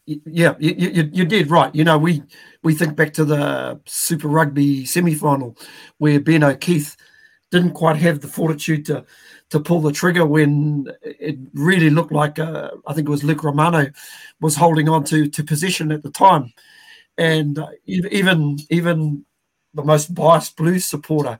[0.06, 1.74] yeah, you, you, you did right.
[1.74, 2.22] You know, we
[2.62, 5.56] we think back to the Super Rugby semi final
[5.98, 6.96] where Ben O'Keeffe
[7.50, 9.04] didn't quite have the fortitude to
[9.50, 13.44] to pull the trigger when it really looked like uh, I think it was Luke
[13.44, 13.86] Romano
[14.40, 16.52] was holding on to to position at the time.
[17.18, 19.24] and uh, even even
[19.74, 21.38] the most biased Blues supporter,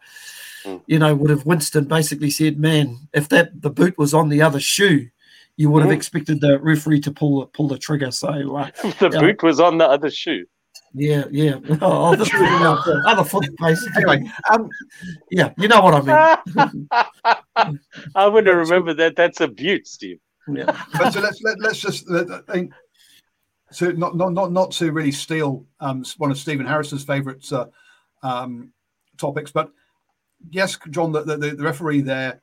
[0.64, 0.80] mm.
[0.86, 4.42] you know, would have Winston basically said, "Man, if that the boot was on the
[4.42, 5.08] other shoe."
[5.56, 5.96] You would have mm.
[5.96, 8.10] expected the referee to pull pull the trigger.
[8.10, 8.70] So uh,
[9.00, 10.46] the boot was on the other shoe.
[10.92, 11.58] Yeah, yeah.
[11.82, 14.02] Oh, the, the other foot, basically.
[14.02, 14.68] Anyway, um,
[15.30, 16.88] yeah, you know what I mean.
[18.14, 19.16] I want to remember that.
[19.16, 20.18] That's a beaut, Steve.
[20.48, 20.80] Yeah.
[20.92, 22.06] but so let's let, let's just
[23.72, 27.66] so not not not not to really steal um, one of Stephen Harris's favourite uh,
[28.22, 28.72] um,
[29.18, 29.70] topics, but
[30.50, 32.42] yes, John, the, the, the referee there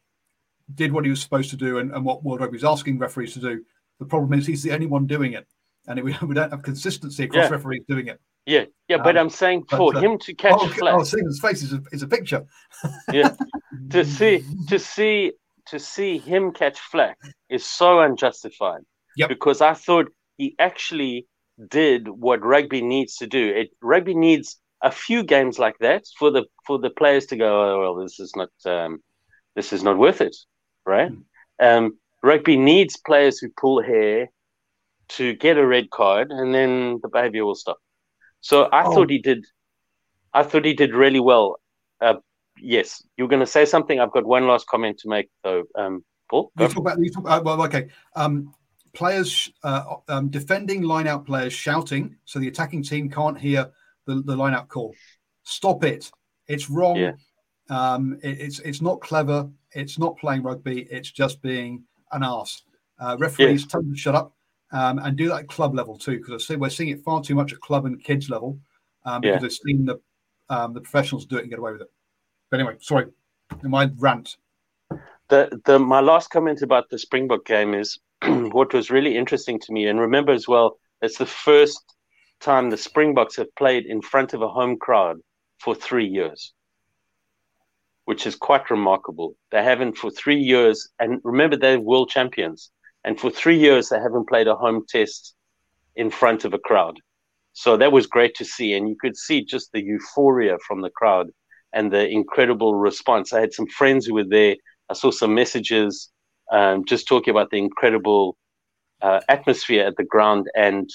[0.74, 3.34] did what he was supposed to do and, and what World Rugby is asking referees
[3.34, 3.64] to do.
[4.00, 5.48] The problem is he's the only one doing it,
[5.88, 7.56] and we, we don't have consistency across yeah.
[7.56, 8.20] referees doing it.
[8.46, 10.96] Yeah, yeah, but um, I'm saying for but, uh, him to catch oh, flack.
[10.96, 12.46] Oh, seeing his face is a, is a picture.
[13.12, 13.36] yeah,
[13.92, 15.32] to see to see
[15.68, 17.18] to see him catch flack
[17.50, 18.82] is so unjustified.
[19.16, 19.30] Yep.
[19.30, 21.28] Because I thought he actually
[21.70, 23.54] did what rugby needs to do.
[23.56, 27.64] It rugby needs a few games like that for the for the players to go.
[27.64, 29.00] Oh well, this is not um,
[29.56, 30.36] this is not worth it,
[30.86, 31.12] right?
[31.12, 31.24] Mm.
[31.60, 34.30] Um, rugby needs players who pull hair
[35.10, 37.78] to get a red card, and then the behavior will stop.
[38.42, 38.94] So I oh.
[38.94, 39.46] thought he did.
[40.34, 41.60] I thought he did really well.
[42.02, 42.16] Uh,
[42.58, 44.00] yes, you're going to say something.
[44.00, 45.64] I've got one last comment to make, though.
[45.76, 47.90] Um, Paul, you talk about, you talk about, well, okay.
[48.16, 48.54] Um,
[48.94, 53.70] players uh, um, defending line-out players shouting, so the attacking team can't hear
[54.08, 54.96] the, the line-out call.
[55.44, 56.12] Stop it!
[56.48, 56.96] It's wrong.
[56.96, 57.12] Yeah.
[57.70, 59.50] Um, it, it's it's not clever.
[59.76, 60.88] It's not playing rugby.
[60.92, 62.64] It's just being an ass.
[63.00, 63.68] Uh, referees yeah.
[63.68, 64.34] tell them to shut up
[64.72, 67.22] um, and do that at club level too, because I see we're seeing it far
[67.22, 68.60] too much at club and kids level
[69.06, 69.40] um, because yeah.
[69.40, 70.00] they've seen the
[70.50, 71.92] um, the professionals do it and get away with it.
[72.50, 73.08] But anyway, sorry,
[73.62, 74.38] my rant.
[75.30, 79.74] The the my last comment about the Springbok game is what was really interesting to
[79.74, 81.96] me, and remember as well, it's the first
[82.40, 85.20] time the Springboks have played in front of a home crowd
[85.60, 86.54] for three years,
[88.06, 89.36] which is quite remarkable.
[89.52, 92.72] They haven't for three years, and remember they're world champions.
[93.04, 95.36] And for three years, they haven't played a home test
[95.96, 96.98] in front of a crowd.
[97.54, 98.74] So that was great to see.
[98.74, 101.30] And you could see just the euphoria from the crowd
[101.74, 103.34] and the incredible response.
[103.34, 104.56] I had some friends who were there.
[104.90, 106.10] I saw some messages
[106.52, 108.38] um, just talking about the incredible
[109.02, 110.48] uh, atmosphere at the ground.
[110.56, 110.90] And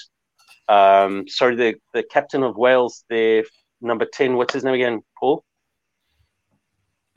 [0.67, 3.43] um, sorry, the, the captain of Wales, their
[3.81, 5.43] number 10, what's his name again, Paul?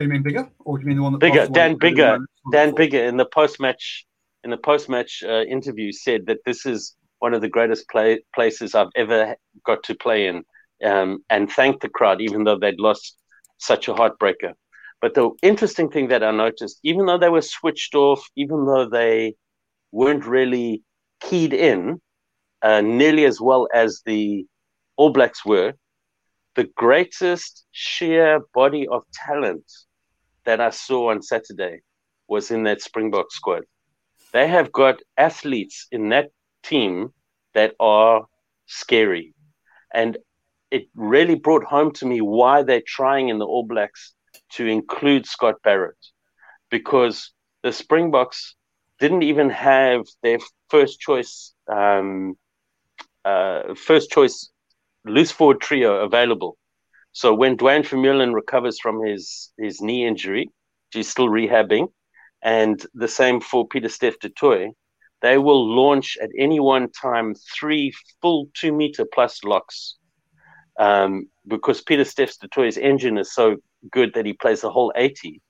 [0.03, 0.49] You mean Biggar?
[0.59, 1.47] Or do you mean the one that bigger?
[1.47, 2.19] Dan Biggar,
[2.51, 4.05] Dan Biggar, in the post match
[4.43, 8.21] in the post match uh, interview said that this is one of the greatest play,
[8.35, 9.35] places I've ever
[9.65, 10.43] got to play in,
[10.83, 13.15] um, and thanked the crowd, even though they'd lost
[13.59, 14.53] such a heartbreaker.
[15.01, 18.89] But the interesting thing that I noticed, even though they were switched off, even though
[18.89, 19.35] they
[19.91, 20.83] weren't really
[21.21, 22.01] keyed in
[22.61, 24.45] uh, nearly as well as the
[24.97, 25.73] All Blacks were,
[26.55, 29.65] the greatest sheer body of talent
[30.45, 31.81] that I saw on Saturday
[32.27, 33.63] was in that Springbok squad
[34.33, 36.31] they have got athletes in that
[36.63, 37.13] team
[37.53, 38.25] that are
[38.65, 39.33] scary.
[39.93, 40.17] And
[40.71, 44.13] it really brought home to me why they're trying in the All Blacks
[44.53, 46.03] to include Scott Barrett
[46.71, 48.55] because the Springboks
[48.99, 50.39] didn't even have their
[50.69, 52.35] first choice um,
[53.23, 54.49] uh, first choice
[55.05, 56.57] loose forward trio available.
[57.13, 60.49] So when Duane Vermeulen recovers from his his knee injury,
[60.91, 61.87] he's still rehabbing
[62.43, 64.71] and the same for Pieter-Steph du Toit,
[65.21, 69.95] they will launch at any one time three full two meter plus locks.
[70.77, 73.55] Um, because Pieter-Steph du Toit's engine is so
[73.91, 75.41] good that he plays the whole 80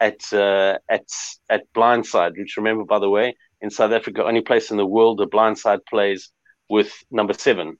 [0.00, 1.06] at uh, at
[1.48, 5.18] at blindside, which remember by the way, in South Africa, only place in the world
[5.18, 6.32] the blindside plays
[6.68, 7.76] with number seven.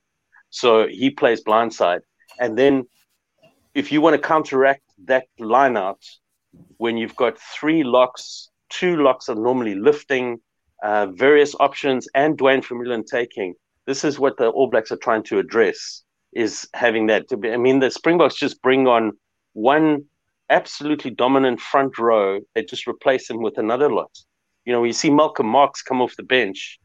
[0.51, 2.01] So he plays blindside.
[2.39, 2.85] And then
[3.75, 6.03] if you want to counteract that line out,
[6.77, 10.41] when you've got three locks two locks are normally lifting,
[10.83, 13.55] uh, various options, and Duane Vermeulen taking.
[13.87, 17.29] This is what the All Blacks are trying to address: is having that.
[17.29, 19.13] To be, I mean, the Springboks just bring on
[19.53, 20.05] one
[20.51, 22.41] absolutely dominant front row.
[22.55, 24.11] They just replace them with another lot.
[24.65, 26.79] You know, you see Malcolm Marx come off the bench,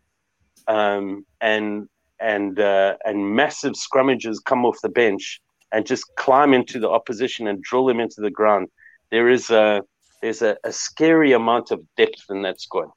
[0.68, 1.88] um, and
[2.20, 5.42] and uh, and massive scrummages come off the bench
[5.72, 8.68] and just climb into the opposition and drill them into the ground.
[9.12, 9.82] There is a
[10.22, 12.90] there's a, a scary amount of depth in that squad.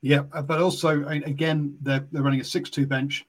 [0.00, 3.24] Yeah, uh, but also again, they're, they're running a six-two bench.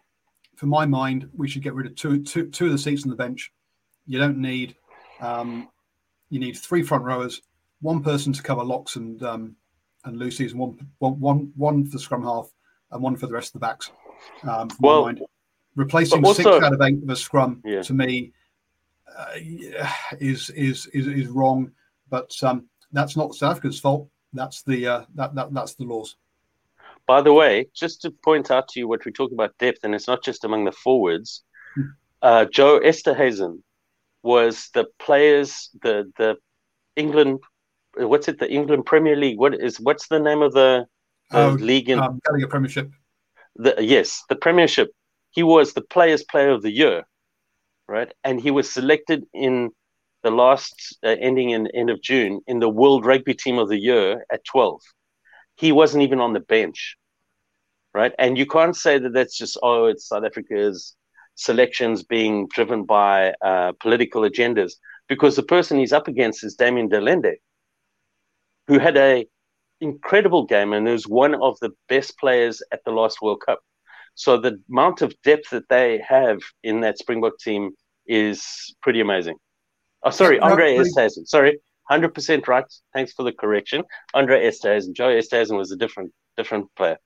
[0.56, 3.10] For my mind, we should get rid of two, two, two of the seats on
[3.10, 3.52] the bench.
[4.06, 4.76] You don't need,
[5.22, 5.70] um,
[6.30, 7.42] you need three front rowers,
[7.82, 9.56] one person to cover locks and um,
[10.04, 12.50] and and one, one, one, one for the scrum half,
[12.92, 13.92] and one for the rest of the backs.
[14.44, 15.10] Um, well,
[15.80, 17.82] replacing six out of eight of a scrum Yeah.
[17.84, 18.32] to me
[19.18, 19.26] uh,
[20.20, 21.72] is, is is is wrong.
[22.10, 24.10] But um, that's not South Africa's fault.
[24.34, 26.16] That's the uh, that, that that's the laws.
[27.08, 29.96] By the way, just to point out to you what we talk about depth, and
[29.96, 31.44] it's not just among the forwards.
[32.22, 33.62] Uh, Joe Esterhuizen
[34.22, 36.36] was the players, the the
[36.96, 37.40] England,
[37.96, 39.40] what's it, the England Premier League?
[39.40, 40.86] What is what's the name of the,
[41.32, 42.20] the Oh, league in um,
[42.50, 42.92] Premiership.
[43.56, 44.90] the yes, the Premiership.
[45.32, 47.04] He was the Players Player of the Year,
[47.88, 48.12] right?
[48.24, 49.72] And he was selected in
[50.24, 53.80] the last uh, ending in end of June in the World Rugby Team of the
[53.80, 54.82] Year at twelve.
[55.56, 56.98] He wasn't even on the bench,
[57.94, 58.14] right?
[58.18, 60.96] And you can't say that that's just oh, it's South Africa's
[61.36, 64.74] selections being driven by uh, political agendas
[65.08, 67.36] because the person he's up against is Damian de Allende,
[68.68, 69.26] who had a
[69.82, 73.60] incredible game and is one of the best players at the last World Cup.
[74.20, 77.72] So the amount of depth that they have in that Springbok team
[78.06, 79.38] is pretty amazing.
[80.04, 81.26] Oh, sorry, Yeah, no, Andre really- Esterhuizen.
[81.26, 81.58] Sorry,
[81.90, 82.66] hundred percent right.
[82.94, 83.82] Thanks for the correction.
[84.14, 84.94] Andre Esterhuizen.
[84.94, 86.98] Joe Esterhuizen was a different different player.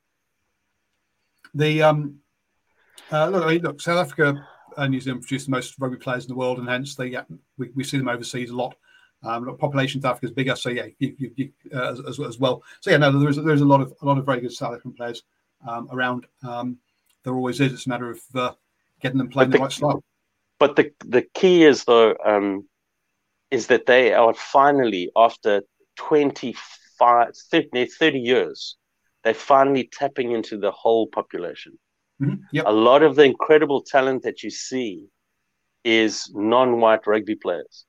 [1.54, 2.16] The um,
[3.12, 6.36] uh, look, look, South Africa and New Zealand produce the most rugby players in the
[6.36, 7.26] world, and hence they yeah,
[7.60, 8.74] we, we see them overseas a lot.
[9.22, 12.20] Um, look, population South Africa is bigger, so yeah, you, you, you, uh, as, as,
[12.20, 12.64] as well.
[12.82, 14.94] So yeah, no, there's there's a lot of a lot of very good South African
[14.94, 15.22] players
[15.68, 16.26] um, around.
[16.42, 16.80] Um,
[17.24, 17.74] there always is.
[17.74, 18.54] It's a matter of uh,
[19.02, 20.04] getting them playing But the right style.
[20.60, 22.68] But the the key is though, um,
[23.52, 25.64] is that they are finally after
[25.98, 28.78] 25, 30, 30 years,
[29.24, 31.78] they're finally tapping into the whole population.
[32.22, 32.66] Mhm, Yep.
[32.68, 35.08] A lot of the incredible talent that you see
[35.84, 37.86] is non-white rugby players.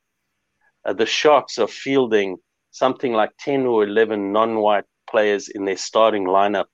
[0.84, 2.36] Uh, the Sharks are fielding
[2.70, 6.66] something like 10 or 11 non-white players in their starting lineup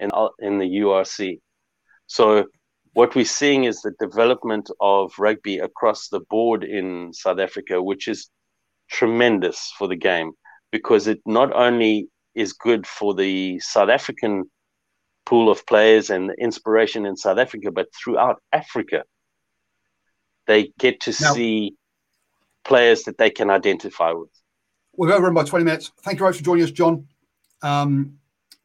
[0.00, 0.10] in,
[0.40, 1.40] in the URC.
[2.08, 2.46] So
[2.94, 8.08] what we're seeing is the development of rugby across the board in South Africa, which
[8.08, 8.28] is
[8.90, 10.32] tremendous for the game
[10.72, 14.50] because it not only is good for the South African
[15.26, 19.04] pool of players and the inspiration in South Africa, but throughout Africa,
[20.46, 21.76] they get to Now- see
[22.64, 24.30] players that they can identify with.
[24.96, 25.92] We're over in by 20 minutes.
[26.02, 27.06] Thank you very much for joining us, John.
[27.62, 28.17] Um,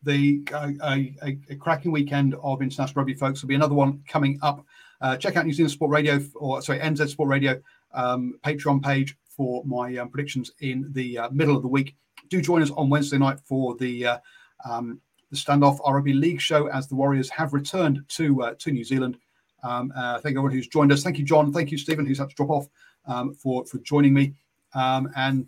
[0.04, 3.42] the uh, a, a, cracking weekend of international rugby, folks.
[3.42, 4.66] There'll be another one coming up.
[5.02, 7.62] Uh, check out New Zealand Sport Radio, or sorry, NZ Sport Radio
[7.94, 11.96] um, Patreon page for my um, predictions in the uh, middle of the week.
[12.30, 14.18] Do join us on Wednesday night for the uh,
[14.66, 15.00] um,
[15.32, 19.18] the standoff rugby league show as the Warriors have returned to uh, to New Zealand.
[19.64, 21.04] Um, uh, thank everyone who's joined us.
[21.04, 21.54] Thank you, John.
[21.54, 22.68] Thank you, Stephen, who's had to drop off
[23.06, 24.34] um, for for joining me.
[24.76, 25.48] Um, and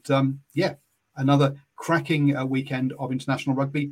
[0.53, 0.76] yeah,
[1.18, 3.91] another cracking uh, weekend of international rugby